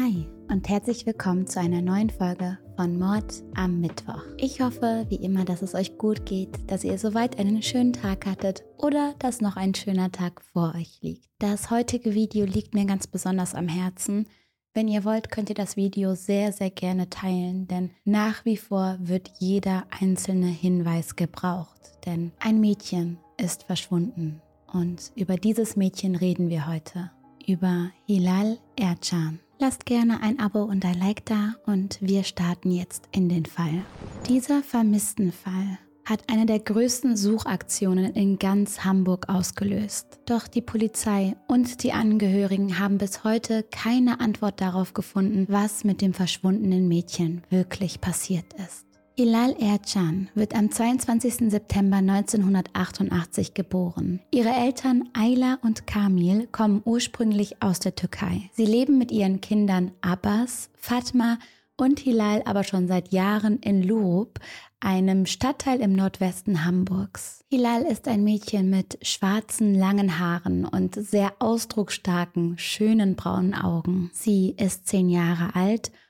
Hi 0.00 0.28
und 0.48 0.68
herzlich 0.68 1.06
willkommen 1.06 1.48
zu 1.48 1.58
einer 1.58 1.82
neuen 1.82 2.08
Folge 2.08 2.56
von 2.76 3.00
Mord 3.00 3.42
am 3.56 3.80
Mittwoch. 3.80 4.22
Ich 4.36 4.60
hoffe, 4.60 5.06
wie 5.08 5.16
immer, 5.16 5.44
dass 5.44 5.60
es 5.60 5.74
euch 5.74 5.98
gut 5.98 6.24
geht, 6.24 6.70
dass 6.70 6.84
ihr 6.84 6.98
soweit 6.98 7.36
einen 7.36 7.64
schönen 7.64 7.92
Tag 7.92 8.24
hattet 8.24 8.62
oder 8.76 9.16
dass 9.18 9.40
noch 9.40 9.56
ein 9.56 9.74
schöner 9.74 10.12
Tag 10.12 10.40
vor 10.40 10.72
euch 10.76 11.00
liegt. 11.02 11.24
Das 11.40 11.72
heutige 11.72 12.14
Video 12.14 12.46
liegt 12.46 12.74
mir 12.74 12.84
ganz 12.84 13.08
besonders 13.08 13.56
am 13.56 13.66
Herzen. 13.66 14.28
Wenn 14.72 14.86
ihr 14.86 15.04
wollt, 15.04 15.32
könnt 15.32 15.48
ihr 15.48 15.56
das 15.56 15.76
Video 15.76 16.14
sehr, 16.14 16.52
sehr 16.52 16.70
gerne 16.70 17.10
teilen, 17.10 17.66
denn 17.66 17.90
nach 18.04 18.44
wie 18.44 18.56
vor 18.56 18.98
wird 19.00 19.32
jeder 19.40 19.84
einzelne 19.90 20.46
Hinweis 20.46 21.16
gebraucht. 21.16 21.98
Denn 22.06 22.30
ein 22.38 22.60
Mädchen 22.60 23.18
ist 23.36 23.64
verschwunden 23.64 24.40
und 24.72 25.10
über 25.16 25.34
dieses 25.34 25.74
Mädchen 25.74 26.14
reden 26.14 26.50
wir 26.50 26.68
heute. 26.68 27.10
Über 27.44 27.90
Hilal 28.06 28.58
Ercan. 28.76 29.40
Lasst 29.60 29.86
gerne 29.86 30.22
ein 30.22 30.38
Abo 30.38 30.62
und 30.62 30.84
ein 30.84 30.98
Like 31.00 31.26
da 31.26 31.54
und 31.66 31.98
wir 32.00 32.22
starten 32.22 32.70
jetzt 32.70 33.08
in 33.10 33.28
den 33.28 33.44
Fall. 33.44 33.82
Dieser 34.28 34.62
vermissten 34.62 35.32
Fall 35.32 35.78
hat 36.04 36.22
eine 36.30 36.46
der 36.46 36.60
größten 36.60 37.16
Suchaktionen 37.16 38.14
in 38.14 38.38
ganz 38.38 38.84
Hamburg 38.84 39.28
ausgelöst. 39.28 40.20
Doch 40.26 40.46
die 40.46 40.62
Polizei 40.62 41.36
und 41.48 41.82
die 41.82 41.92
Angehörigen 41.92 42.78
haben 42.78 42.98
bis 42.98 43.24
heute 43.24 43.64
keine 43.64 44.20
Antwort 44.20 44.60
darauf 44.60 44.94
gefunden, 44.94 45.46
was 45.48 45.82
mit 45.82 46.02
dem 46.02 46.14
verschwundenen 46.14 46.86
Mädchen 46.86 47.42
wirklich 47.50 48.00
passiert 48.00 48.46
ist. 48.54 48.87
Hilal 49.18 49.56
Ercan 49.58 50.28
wird 50.36 50.54
am 50.54 50.70
22. 50.70 51.50
September 51.50 51.96
1988 51.96 53.52
geboren. 53.52 54.20
Ihre 54.30 54.50
Eltern 54.50 55.08
Ayla 55.12 55.58
und 55.62 55.88
Kamil 55.88 56.46
kommen 56.46 56.82
ursprünglich 56.84 57.60
aus 57.60 57.80
der 57.80 57.96
Türkei. 57.96 58.48
Sie 58.52 58.64
leben 58.64 58.96
mit 58.96 59.10
ihren 59.10 59.40
Kindern 59.40 59.90
Abbas, 60.02 60.70
Fatma 60.76 61.40
und 61.76 61.98
Hilal 61.98 62.42
aber 62.44 62.62
schon 62.62 62.86
seit 62.86 63.10
Jahren 63.10 63.58
in 63.58 63.82
Lurup, 63.82 64.38
einem 64.78 65.26
Stadtteil 65.26 65.80
im 65.80 65.94
Nordwesten 65.94 66.64
Hamburgs. 66.64 67.44
Hilal 67.50 67.82
ist 67.82 68.06
ein 68.06 68.22
Mädchen 68.22 68.70
mit 68.70 69.04
schwarzen, 69.04 69.74
langen 69.74 70.20
Haaren 70.20 70.64
und 70.64 70.94
sehr 70.94 71.32
ausdrucksstarken, 71.40 72.56
schönen 72.56 73.16
braunen 73.16 73.56
Augen. 73.56 74.12
Sie 74.12 74.54
ist 74.56 74.86
zehn 74.86 75.08
Jahre 75.08 75.56
alt 75.56 75.88
und 75.88 76.07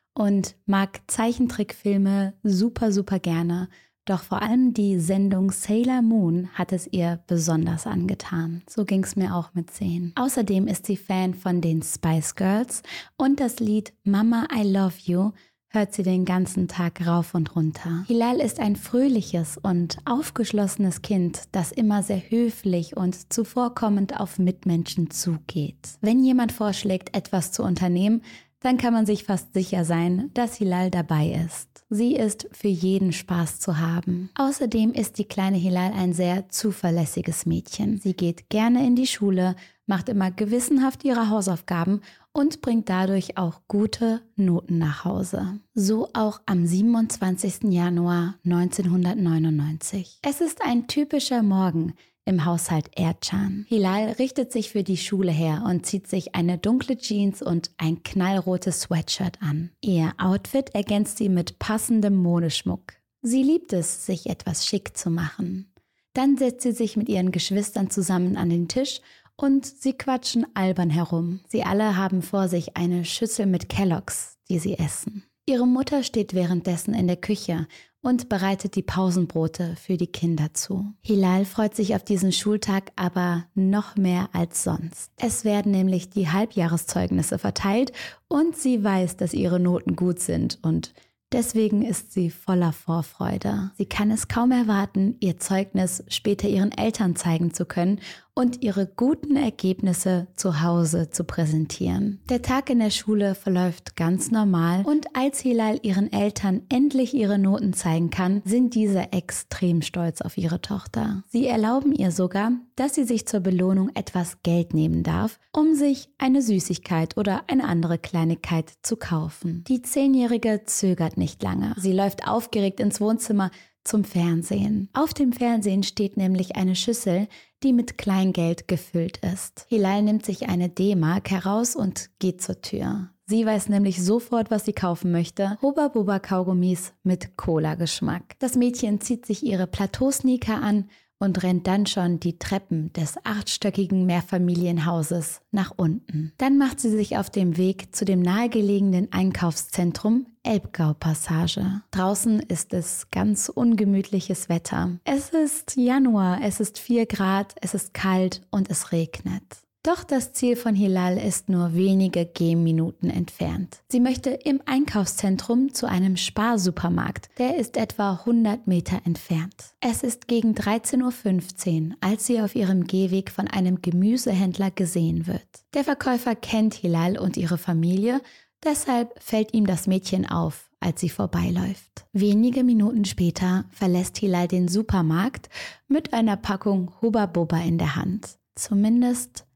mag 0.66 1.00
Zeichentrickfilme 1.06 2.34
super, 2.42 2.92
super 2.92 3.18
gerne. 3.18 3.68
Doch 4.04 4.22
vor 4.22 4.40
allem 4.40 4.72
die 4.72 4.98
Sendung 4.98 5.50
Sailor 5.50 6.00
Moon 6.00 6.48
hat 6.54 6.72
es 6.72 6.86
ihr 6.86 7.20
besonders 7.26 7.86
angetan. 7.86 8.62
So 8.68 8.84
ging 8.84 9.04
es 9.04 9.16
mir 9.16 9.34
auch 9.34 9.52
mit 9.52 9.70
10. 9.70 10.14
Außerdem 10.16 10.66
ist 10.66 10.86
sie 10.86 10.96
Fan 10.96 11.34
von 11.34 11.60
den 11.60 11.82
Spice 11.82 12.34
Girls 12.34 12.82
und 13.18 13.38
das 13.38 13.60
Lied 13.60 13.92
Mama 14.04 14.48
I 14.54 14.62
Love 14.62 14.94
You 15.04 15.30
hört 15.70 15.92
sie 15.92 16.02
den 16.02 16.24
ganzen 16.24 16.68
Tag 16.68 17.06
rauf 17.06 17.34
und 17.34 17.54
runter. 17.54 18.04
Hilal 18.06 18.40
ist 18.40 18.58
ein 18.58 18.76
fröhliches 18.76 19.58
und 19.58 19.98
aufgeschlossenes 20.06 21.02
Kind, 21.02 21.42
das 21.52 21.72
immer 21.72 22.02
sehr 22.02 22.30
höflich 22.30 22.96
und 22.96 23.32
zuvorkommend 23.32 24.18
auf 24.18 24.38
Mitmenschen 24.38 25.10
zugeht. 25.10 25.98
Wenn 26.00 26.24
jemand 26.24 26.52
vorschlägt, 26.52 27.14
etwas 27.14 27.52
zu 27.52 27.62
unternehmen, 27.62 28.22
dann 28.60 28.76
kann 28.76 28.92
man 28.92 29.06
sich 29.06 29.24
fast 29.24 29.54
sicher 29.54 29.84
sein, 29.84 30.30
dass 30.34 30.56
Hilal 30.56 30.90
dabei 30.90 31.44
ist. 31.46 31.68
Sie 31.90 32.16
ist 32.16 32.48
für 32.52 32.68
jeden 32.68 33.12
Spaß 33.12 33.60
zu 33.60 33.78
haben. 33.78 34.30
Außerdem 34.34 34.92
ist 34.92 35.18
die 35.18 35.24
kleine 35.24 35.56
Hilal 35.56 35.92
ein 35.92 36.12
sehr 36.12 36.48
zuverlässiges 36.50 37.46
Mädchen. 37.46 37.98
Sie 37.98 38.14
geht 38.14 38.50
gerne 38.50 38.86
in 38.86 38.94
die 38.94 39.06
Schule, 39.06 39.56
macht 39.86 40.10
immer 40.10 40.30
gewissenhaft 40.30 41.04
ihre 41.04 41.30
Hausaufgaben 41.30 42.02
und 42.32 42.60
bringt 42.60 42.90
dadurch 42.90 43.38
auch 43.38 43.62
gute 43.68 44.20
Noten 44.36 44.76
nach 44.78 45.04
Hause. 45.04 45.60
So 45.74 46.10
auch 46.12 46.40
am 46.44 46.66
27. 46.66 47.72
Januar 47.72 48.34
1999. 48.44 50.18
Es 50.22 50.42
ist 50.42 50.62
ein 50.62 50.86
typischer 50.88 51.42
Morgen, 51.42 51.94
im 52.28 52.44
Haushalt 52.44 52.90
Erdschan. 52.94 53.64
Hilal 53.68 54.12
richtet 54.12 54.52
sich 54.52 54.70
für 54.70 54.84
die 54.84 54.98
Schule 54.98 55.32
her 55.32 55.64
und 55.66 55.86
zieht 55.86 56.06
sich 56.06 56.34
eine 56.34 56.58
dunkle 56.58 56.98
Jeans 56.98 57.42
und 57.42 57.70
ein 57.78 58.02
knallrotes 58.02 58.82
Sweatshirt 58.82 59.40
an. 59.40 59.70
Ihr 59.80 60.12
Outfit 60.18 60.74
ergänzt 60.74 61.16
sie 61.16 61.30
mit 61.30 61.58
passendem 61.58 62.14
Modeschmuck. 62.14 62.92
Sie 63.22 63.42
liebt 63.42 63.72
es, 63.72 64.06
sich 64.06 64.26
etwas 64.26 64.66
schick 64.66 64.96
zu 64.96 65.10
machen. 65.10 65.72
Dann 66.12 66.36
setzt 66.36 66.62
sie 66.62 66.72
sich 66.72 66.96
mit 66.96 67.08
ihren 67.08 67.32
Geschwistern 67.32 67.90
zusammen 67.90 68.36
an 68.36 68.50
den 68.50 68.68
Tisch 68.68 69.00
und 69.36 69.64
sie 69.64 69.94
quatschen 69.94 70.46
albern 70.54 70.90
herum. 70.90 71.40
Sie 71.48 71.62
alle 71.62 71.96
haben 71.96 72.22
vor 72.22 72.48
sich 72.48 72.76
eine 72.76 73.04
Schüssel 73.04 73.46
mit 73.46 73.68
Kelloggs, 73.68 74.36
die 74.50 74.58
sie 74.58 74.78
essen. 74.78 75.24
Ihre 75.46 75.66
Mutter 75.66 76.02
steht 76.02 76.34
währenddessen 76.34 76.92
in 76.92 77.06
der 77.06 77.16
Küche 77.16 77.66
und 78.00 78.28
bereitet 78.28 78.76
die 78.76 78.82
Pausenbrote 78.82 79.76
für 79.76 79.96
die 79.96 80.06
Kinder 80.06 80.54
zu. 80.54 80.94
Hilal 81.00 81.44
freut 81.44 81.74
sich 81.74 81.94
auf 81.94 82.04
diesen 82.04 82.32
Schultag 82.32 82.92
aber 82.96 83.46
noch 83.54 83.96
mehr 83.96 84.28
als 84.32 84.62
sonst. 84.62 85.10
Es 85.16 85.44
werden 85.44 85.72
nämlich 85.72 86.10
die 86.10 86.28
Halbjahreszeugnisse 86.28 87.38
verteilt 87.38 87.92
und 88.28 88.56
sie 88.56 88.84
weiß, 88.84 89.16
dass 89.16 89.34
ihre 89.34 89.60
Noten 89.60 89.96
gut 89.96 90.20
sind 90.20 90.58
und 90.62 90.92
Deswegen 91.30 91.82
ist 91.82 92.12
sie 92.12 92.30
voller 92.30 92.72
Vorfreude. 92.72 93.70
Sie 93.76 93.84
kann 93.84 94.10
es 94.10 94.28
kaum 94.28 94.50
erwarten, 94.50 95.16
ihr 95.20 95.36
Zeugnis 95.36 96.02
später 96.08 96.48
ihren 96.48 96.72
Eltern 96.72 97.16
zeigen 97.16 97.52
zu 97.52 97.66
können 97.66 98.00
und 98.38 98.62
ihre 98.62 98.86
guten 98.86 99.34
Ergebnisse 99.34 100.28
zu 100.36 100.62
Hause 100.62 101.10
zu 101.10 101.24
präsentieren. 101.24 102.20
Der 102.28 102.40
Tag 102.40 102.70
in 102.70 102.78
der 102.78 102.90
Schule 102.90 103.34
verläuft 103.34 103.96
ganz 103.96 104.30
normal 104.30 104.84
und 104.86 105.08
als 105.16 105.40
Hilal 105.40 105.80
ihren 105.82 106.12
Eltern 106.12 106.62
endlich 106.68 107.14
ihre 107.14 107.36
Noten 107.36 107.72
zeigen 107.72 108.10
kann, 108.10 108.40
sind 108.44 108.76
diese 108.76 109.12
extrem 109.12 109.82
stolz 109.82 110.20
auf 110.20 110.38
ihre 110.38 110.60
Tochter. 110.60 111.24
Sie 111.26 111.48
erlauben 111.48 111.92
ihr 111.92 112.12
sogar, 112.12 112.52
dass 112.76 112.94
sie 112.94 113.02
sich 113.02 113.26
zur 113.26 113.40
Belohnung 113.40 113.90
etwas 113.94 114.40
Geld 114.44 114.72
nehmen 114.72 115.02
darf, 115.02 115.40
um 115.52 115.74
sich 115.74 116.08
eine 116.18 116.40
Süßigkeit 116.40 117.16
oder 117.16 117.42
eine 117.48 117.64
andere 117.64 117.98
Kleinigkeit 117.98 118.72
zu 118.82 118.96
kaufen. 118.96 119.64
Die 119.66 119.82
Zehnjährige 119.82 120.62
zögert 120.64 121.16
nicht 121.16 121.42
lange. 121.42 121.74
Sie 121.76 121.92
läuft 121.92 122.28
aufgeregt 122.28 122.78
ins 122.78 123.00
Wohnzimmer, 123.00 123.50
zum 123.88 124.04
Fernsehen. 124.04 124.88
Auf 124.92 125.14
dem 125.14 125.32
Fernsehen 125.32 125.82
steht 125.82 126.16
nämlich 126.16 126.56
eine 126.56 126.76
Schüssel, 126.76 127.26
die 127.62 127.72
mit 127.72 127.98
Kleingeld 127.98 128.68
gefüllt 128.68 129.18
ist. 129.18 129.66
Hilal 129.68 130.02
nimmt 130.02 130.24
sich 130.24 130.48
eine 130.48 130.68
D-Mark 130.68 131.30
heraus 131.30 131.74
und 131.74 132.10
geht 132.18 132.42
zur 132.42 132.60
Tür. 132.60 133.10
Sie 133.26 133.44
weiß 133.44 133.68
nämlich 133.68 134.02
sofort, 134.02 134.50
was 134.50 134.64
sie 134.64 134.72
kaufen 134.72 135.10
möchte. 135.10 135.58
Huba 135.60 135.88
Buba 135.88 136.18
Kaugummis 136.18 136.94
mit 137.02 137.36
Cola-Geschmack. 137.36 138.36
Das 138.38 138.56
Mädchen 138.56 139.00
zieht 139.00 139.26
sich 139.26 139.42
ihre 139.42 139.66
Plateausneaker 139.66 140.62
an 140.62 140.88
und 141.18 141.42
rennt 141.42 141.66
dann 141.66 141.86
schon 141.86 142.20
die 142.20 142.38
Treppen 142.38 142.92
des 142.92 143.16
achtstöckigen 143.24 144.06
Mehrfamilienhauses 144.06 145.40
nach 145.50 145.72
unten. 145.76 146.32
Dann 146.38 146.58
macht 146.58 146.80
sie 146.80 146.90
sich 146.90 147.16
auf 147.16 147.30
dem 147.30 147.56
Weg 147.56 147.94
zu 147.94 148.04
dem 148.04 148.20
nahegelegenen 148.20 149.12
Einkaufszentrum 149.12 150.26
Elbgau-Passage. 150.44 151.82
Draußen 151.90 152.40
ist 152.40 152.72
es 152.72 153.10
ganz 153.10 153.48
ungemütliches 153.48 154.48
Wetter. 154.48 154.98
Es 155.04 155.30
ist 155.30 155.76
Januar, 155.76 156.40
es 156.42 156.60
ist 156.60 156.78
4 156.78 157.06
Grad, 157.06 157.54
es 157.60 157.74
ist 157.74 157.92
kalt 157.92 158.42
und 158.50 158.70
es 158.70 158.92
regnet. 158.92 159.42
Doch 159.88 160.04
das 160.04 160.34
Ziel 160.34 160.54
von 160.54 160.74
Hilal 160.74 161.16
ist 161.16 161.48
nur 161.48 161.72
wenige 161.72 162.26
Gehminuten 162.26 163.08
entfernt. 163.08 163.78
Sie 163.88 164.00
möchte 164.00 164.28
im 164.28 164.60
Einkaufszentrum 164.66 165.72
zu 165.72 165.86
einem 165.86 166.18
Sparsupermarkt. 166.18 167.30
Der 167.38 167.56
ist 167.56 167.78
etwa 167.78 168.18
100 168.20 168.66
Meter 168.66 169.00
entfernt. 169.06 169.72
Es 169.80 170.02
ist 170.02 170.28
gegen 170.28 170.52
13.15 170.52 171.88
Uhr, 171.88 171.96
als 172.02 172.26
sie 172.26 172.38
auf 172.42 172.54
ihrem 172.54 172.84
Gehweg 172.84 173.30
von 173.30 173.48
einem 173.48 173.80
Gemüsehändler 173.80 174.70
gesehen 174.70 175.26
wird. 175.26 175.48
Der 175.72 175.84
Verkäufer 175.84 176.34
kennt 176.34 176.74
Hilal 176.74 177.16
und 177.16 177.38
ihre 177.38 177.56
Familie, 177.56 178.20
deshalb 178.62 179.14
fällt 179.22 179.54
ihm 179.54 179.66
das 179.66 179.86
Mädchen 179.86 180.28
auf, 180.28 180.68
als 180.80 181.00
sie 181.00 181.08
vorbeiläuft. 181.08 182.04
Wenige 182.12 182.62
Minuten 182.62 183.06
später 183.06 183.64
verlässt 183.70 184.18
Hilal 184.18 184.48
den 184.48 184.68
Supermarkt 184.68 185.48
mit 185.86 186.12
einer 186.12 186.36
Packung 186.36 186.92
Hubba 187.00 187.24
Bubba 187.24 187.60
in 187.60 187.78
der 187.78 187.96
Hand. 187.96 188.36
Zumindest 188.54 189.47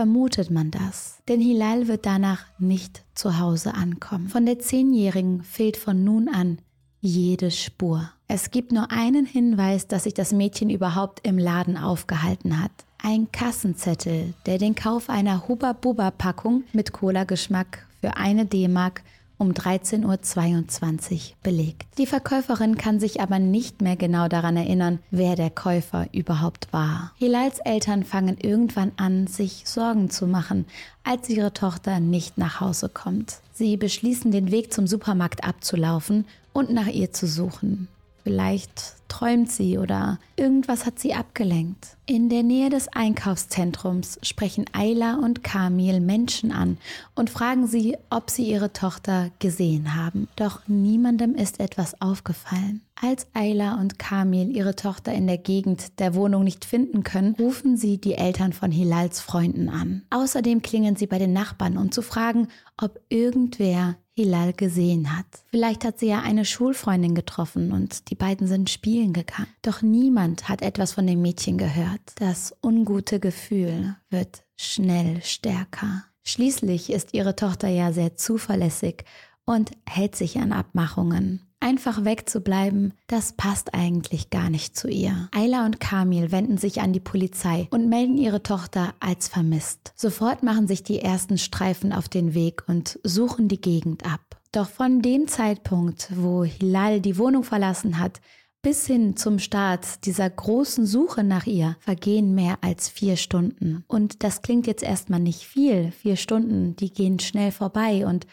vermutet 0.00 0.50
man 0.50 0.70
das. 0.70 1.18
Denn 1.28 1.42
Hilal 1.42 1.86
wird 1.86 2.06
danach 2.06 2.46
nicht 2.58 3.02
zu 3.14 3.38
Hause 3.38 3.74
ankommen. 3.74 4.28
Von 4.28 4.46
der 4.46 4.58
Zehnjährigen 4.58 5.42
fehlt 5.42 5.76
von 5.76 6.04
nun 6.04 6.30
an 6.30 6.58
jede 7.02 7.50
Spur. 7.50 8.10
Es 8.26 8.50
gibt 8.50 8.72
nur 8.72 8.90
einen 8.90 9.26
Hinweis, 9.26 9.88
dass 9.88 10.04
sich 10.04 10.14
das 10.14 10.32
Mädchen 10.32 10.70
überhaupt 10.70 11.26
im 11.28 11.36
Laden 11.36 11.76
aufgehalten 11.76 12.62
hat. 12.62 12.70
Ein 13.02 13.30
Kassenzettel, 13.30 14.32
der 14.46 14.56
den 14.56 14.74
Kauf 14.74 15.10
einer 15.10 15.46
Hubba-Bubba-Packung 15.46 16.64
mit 16.72 16.92
Cola-Geschmack 16.92 17.86
für 18.00 18.16
eine 18.16 18.46
D-Mark 18.46 19.02
um 19.40 19.52
13.22 19.52 21.14
Uhr 21.14 21.20
belegt. 21.42 21.86
Die 21.96 22.06
Verkäuferin 22.06 22.76
kann 22.76 23.00
sich 23.00 23.20
aber 23.20 23.38
nicht 23.38 23.80
mehr 23.80 23.96
genau 23.96 24.28
daran 24.28 24.56
erinnern, 24.56 24.98
wer 25.10 25.34
der 25.34 25.48
Käufer 25.48 26.06
überhaupt 26.12 26.72
war. 26.72 27.12
Hilals 27.16 27.58
Eltern 27.60 28.04
fangen 28.04 28.36
irgendwann 28.38 28.92
an, 28.98 29.26
sich 29.26 29.62
Sorgen 29.64 30.10
zu 30.10 30.26
machen, 30.26 30.66
als 31.04 31.30
ihre 31.30 31.54
Tochter 31.54 32.00
nicht 32.00 32.36
nach 32.36 32.60
Hause 32.60 32.90
kommt. 32.90 33.38
Sie 33.54 33.78
beschließen, 33.78 34.30
den 34.30 34.50
Weg 34.50 34.74
zum 34.74 34.86
Supermarkt 34.86 35.42
abzulaufen 35.42 36.26
und 36.52 36.70
nach 36.70 36.88
ihr 36.88 37.12
zu 37.12 37.26
suchen. 37.26 37.88
Vielleicht 38.22 38.94
träumt 39.08 39.50
sie 39.50 39.76
oder 39.78 40.18
irgendwas 40.36 40.86
hat 40.86 40.98
sie 40.98 41.14
abgelenkt. 41.14 41.96
In 42.06 42.28
der 42.28 42.42
Nähe 42.42 42.70
des 42.70 42.88
Einkaufszentrums 42.88 44.18
sprechen 44.22 44.64
Ayla 44.72 45.16
und 45.16 45.44
Kamil 45.44 46.00
Menschen 46.00 46.52
an 46.52 46.78
und 47.14 47.30
fragen 47.30 47.66
sie, 47.66 47.96
ob 48.08 48.30
sie 48.30 48.44
ihre 48.50 48.72
Tochter 48.72 49.30
gesehen 49.38 49.94
haben. 49.94 50.28
Doch 50.36 50.60
niemandem 50.66 51.34
ist 51.34 51.60
etwas 51.60 52.00
aufgefallen. 52.00 52.82
Als 52.94 53.26
Ayla 53.32 53.80
und 53.80 53.98
Kamil 53.98 54.54
ihre 54.54 54.76
Tochter 54.76 55.12
in 55.12 55.26
der 55.26 55.38
Gegend 55.38 55.98
der 55.98 56.14
Wohnung 56.14 56.44
nicht 56.44 56.64
finden 56.64 57.02
können, 57.02 57.34
rufen 57.38 57.76
sie 57.76 57.98
die 57.98 58.14
Eltern 58.14 58.52
von 58.52 58.70
Hilals 58.70 59.20
Freunden 59.20 59.68
an. 59.68 60.02
Außerdem 60.10 60.62
klingen 60.62 60.96
sie 60.96 61.06
bei 61.06 61.18
den 61.18 61.32
Nachbarn, 61.32 61.78
um 61.78 61.92
zu 61.92 62.02
fragen, 62.02 62.48
ob 62.76 63.00
irgendwer 63.08 63.96
Hilal 64.20 64.52
gesehen 64.52 65.16
hat. 65.16 65.24
Vielleicht 65.46 65.82
hat 65.82 65.98
sie 65.98 66.08
ja 66.08 66.20
eine 66.20 66.44
Schulfreundin 66.44 67.14
getroffen 67.14 67.72
und 67.72 68.10
die 68.10 68.14
beiden 68.14 68.46
sind 68.46 68.68
spielen 68.68 69.14
gegangen. 69.14 69.48
Doch 69.62 69.80
niemand 69.80 70.50
hat 70.50 70.60
etwas 70.60 70.92
von 70.92 71.06
dem 71.06 71.22
Mädchen 71.22 71.56
gehört. 71.56 72.02
Das 72.16 72.54
ungute 72.62 73.18
Gefühl 73.18 73.96
wird 74.10 74.44
schnell 74.58 75.22
stärker. 75.22 76.04
Schließlich 76.22 76.90
ist 76.90 77.14
ihre 77.14 77.34
Tochter 77.34 77.68
ja 77.68 77.92
sehr 77.92 78.14
zuverlässig 78.14 79.04
und 79.46 79.70
hält 79.88 80.16
sich 80.16 80.36
an 80.38 80.52
Abmachungen. 80.52 81.49
Einfach 81.62 82.06
wegzubleiben, 82.06 82.94
das 83.06 83.34
passt 83.34 83.74
eigentlich 83.74 84.30
gar 84.30 84.48
nicht 84.48 84.76
zu 84.76 84.88
ihr. 84.88 85.28
Ayla 85.30 85.66
und 85.66 85.78
Kamil 85.78 86.32
wenden 86.32 86.56
sich 86.56 86.80
an 86.80 86.94
die 86.94 87.00
Polizei 87.00 87.68
und 87.70 87.90
melden 87.90 88.16
ihre 88.16 88.42
Tochter 88.42 88.94
als 88.98 89.28
vermisst. 89.28 89.92
Sofort 89.94 90.42
machen 90.42 90.66
sich 90.66 90.82
die 90.82 91.00
ersten 91.00 91.36
Streifen 91.36 91.92
auf 91.92 92.08
den 92.08 92.32
Weg 92.32 92.62
und 92.66 92.98
suchen 93.04 93.48
die 93.48 93.60
Gegend 93.60 94.10
ab. 94.10 94.40
Doch 94.52 94.70
von 94.70 95.02
dem 95.02 95.28
Zeitpunkt, 95.28 96.08
wo 96.16 96.44
Hilal 96.44 97.02
die 97.02 97.18
Wohnung 97.18 97.44
verlassen 97.44 97.98
hat, 97.98 98.22
bis 98.62 98.86
hin 98.86 99.16
zum 99.16 99.38
Start 99.38 100.04
dieser 100.06 100.28
großen 100.28 100.86
Suche 100.86 101.24
nach 101.24 101.46
ihr 101.46 101.76
vergehen 101.80 102.34
mehr 102.34 102.58
als 102.62 102.88
vier 102.88 103.16
Stunden. 103.16 103.84
Und 103.86 104.22
das 104.24 104.42
klingt 104.42 104.66
jetzt 104.66 104.82
erstmal 104.82 105.20
nicht 105.20 105.42
viel. 105.42 105.92
Vier 105.92 106.16
Stunden, 106.16 106.74
die 106.76 106.90
gehen 106.90 107.18
schnell 107.18 107.52
vorbei 107.52 108.06
und 108.06 108.26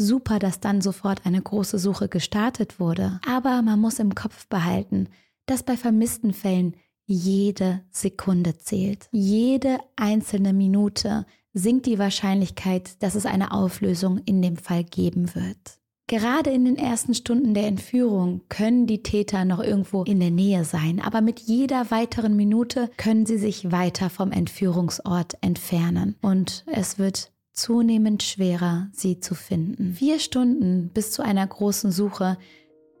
Super, 0.00 0.38
dass 0.38 0.60
dann 0.60 0.80
sofort 0.80 1.26
eine 1.26 1.42
große 1.42 1.78
Suche 1.78 2.08
gestartet 2.08 2.80
wurde. 2.80 3.20
Aber 3.28 3.60
man 3.60 3.78
muss 3.78 3.98
im 3.98 4.14
Kopf 4.14 4.46
behalten, 4.46 5.08
dass 5.44 5.62
bei 5.62 5.76
vermissten 5.76 6.32
Fällen 6.32 6.74
jede 7.04 7.82
Sekunde 7.90 8.56
zählt. 8.56 9.08
Jede 9.12 9.78
einzelne 9.96 10.54
Minute 10.54 11.26
sinkt 11.52 11.84
die 11.84 11.98
Wahrscheinlichkeit, 11.98 13.02
dass 13.02 13.14
es 13.14 13.26
eine 13.26 13.52
Auflösung 13.52 14.22
in 14.24 14.40
dem 14.40 14.56
Fall 14.56 14.84
geben 14.84 15.34
wird. 15.34 15.78
Gerade 16.06 16.48
in 16.48 16.64
den 16.64 16.76
ersten 16.76 17.12
Stunden 17.14 17.52
der 17.52 17.66
Entführung 17.66 18.40
können 18.48 18.86
die 18.86 19.02
Täter 19.02 19.44
noch 19.44 19.60
irgendwo 19.60 20.02
in 20.04 20.18
der 20.18 20.30
Nähe 20.30 20.64
sein, 20.64 20.98
aber 20.98 21.20
mit 21.20 21.40
jeder 21.40 21.90
weiteren 21.90 22.36
Minute 22.36 22.90
können 22.96 23.26
sie 23.26 23.38
sich 23.38 23.70
weiter 23.70 24.08
vom 24.08 24.32
Entführungsort 24.32 25.36
entfernen 25.42 26.16
und 26.22 26.64
es 26.66 26.98
wird 26.98 27.30
zunehmend 27.60 28.22
schwerer, 28.22 28.88
sie 28.92 29.20
zu 29.20 29.34
finden. 29.34 29.94
Vier 29.94 30.18
Stunden 30.18 30.88
bis 30.88 31.12
zu 31.12 31.22
einer 31.22 31.46
großen 31.46 31.92
Suche 31.92 32.38